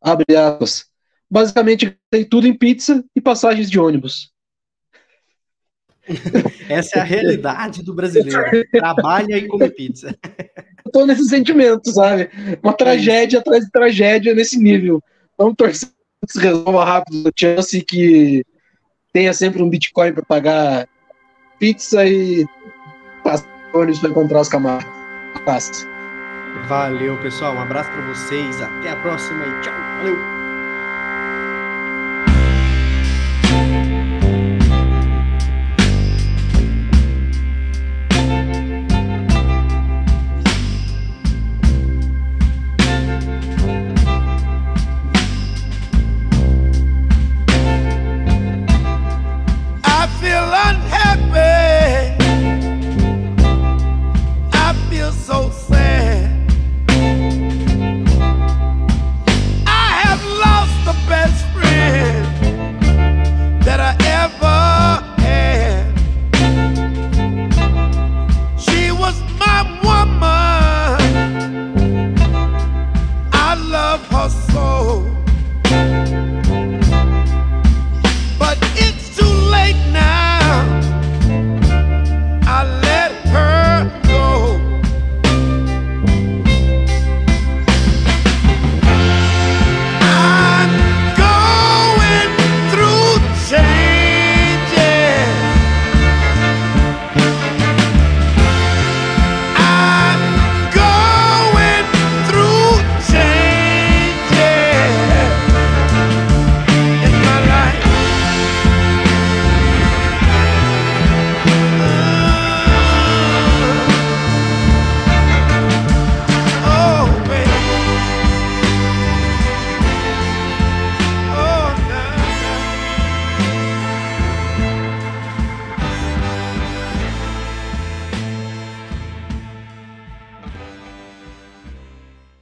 [0.00, 0.86] abre aspas.
[1.30, 4.32] Basicamente, tem tudo em pizza e passagens de ônibus.
[6.68, 8.66] Essa é a realidade do brasileiro.
[8.70, 10.16] Trabalha e come pizza.
[10.84, 12.30] Eu tô nesse sentimento, sabe?
[12.62, 15.02] Uma tragédia atrás de tragédia nesse nível.
[15.36, 15.90] Vamos torcer
[16.26, 18.42] que se resolva rápido o chance que
[19.12, 20.88] tenha sempre um Bitcoin para pagar
[21.58, 22.46] pizza e
[23.72, 24.86] ônibus para encontrar os camaradas.
[25.44, 25.86] Passa.
[26.68, 27.54] Valeu, pessoal.
[27.54, 28.60] Um abraço para vocês.
[28.60, 29.74] Até a próxima e tchau.
[29.98, 30.37] Valeu.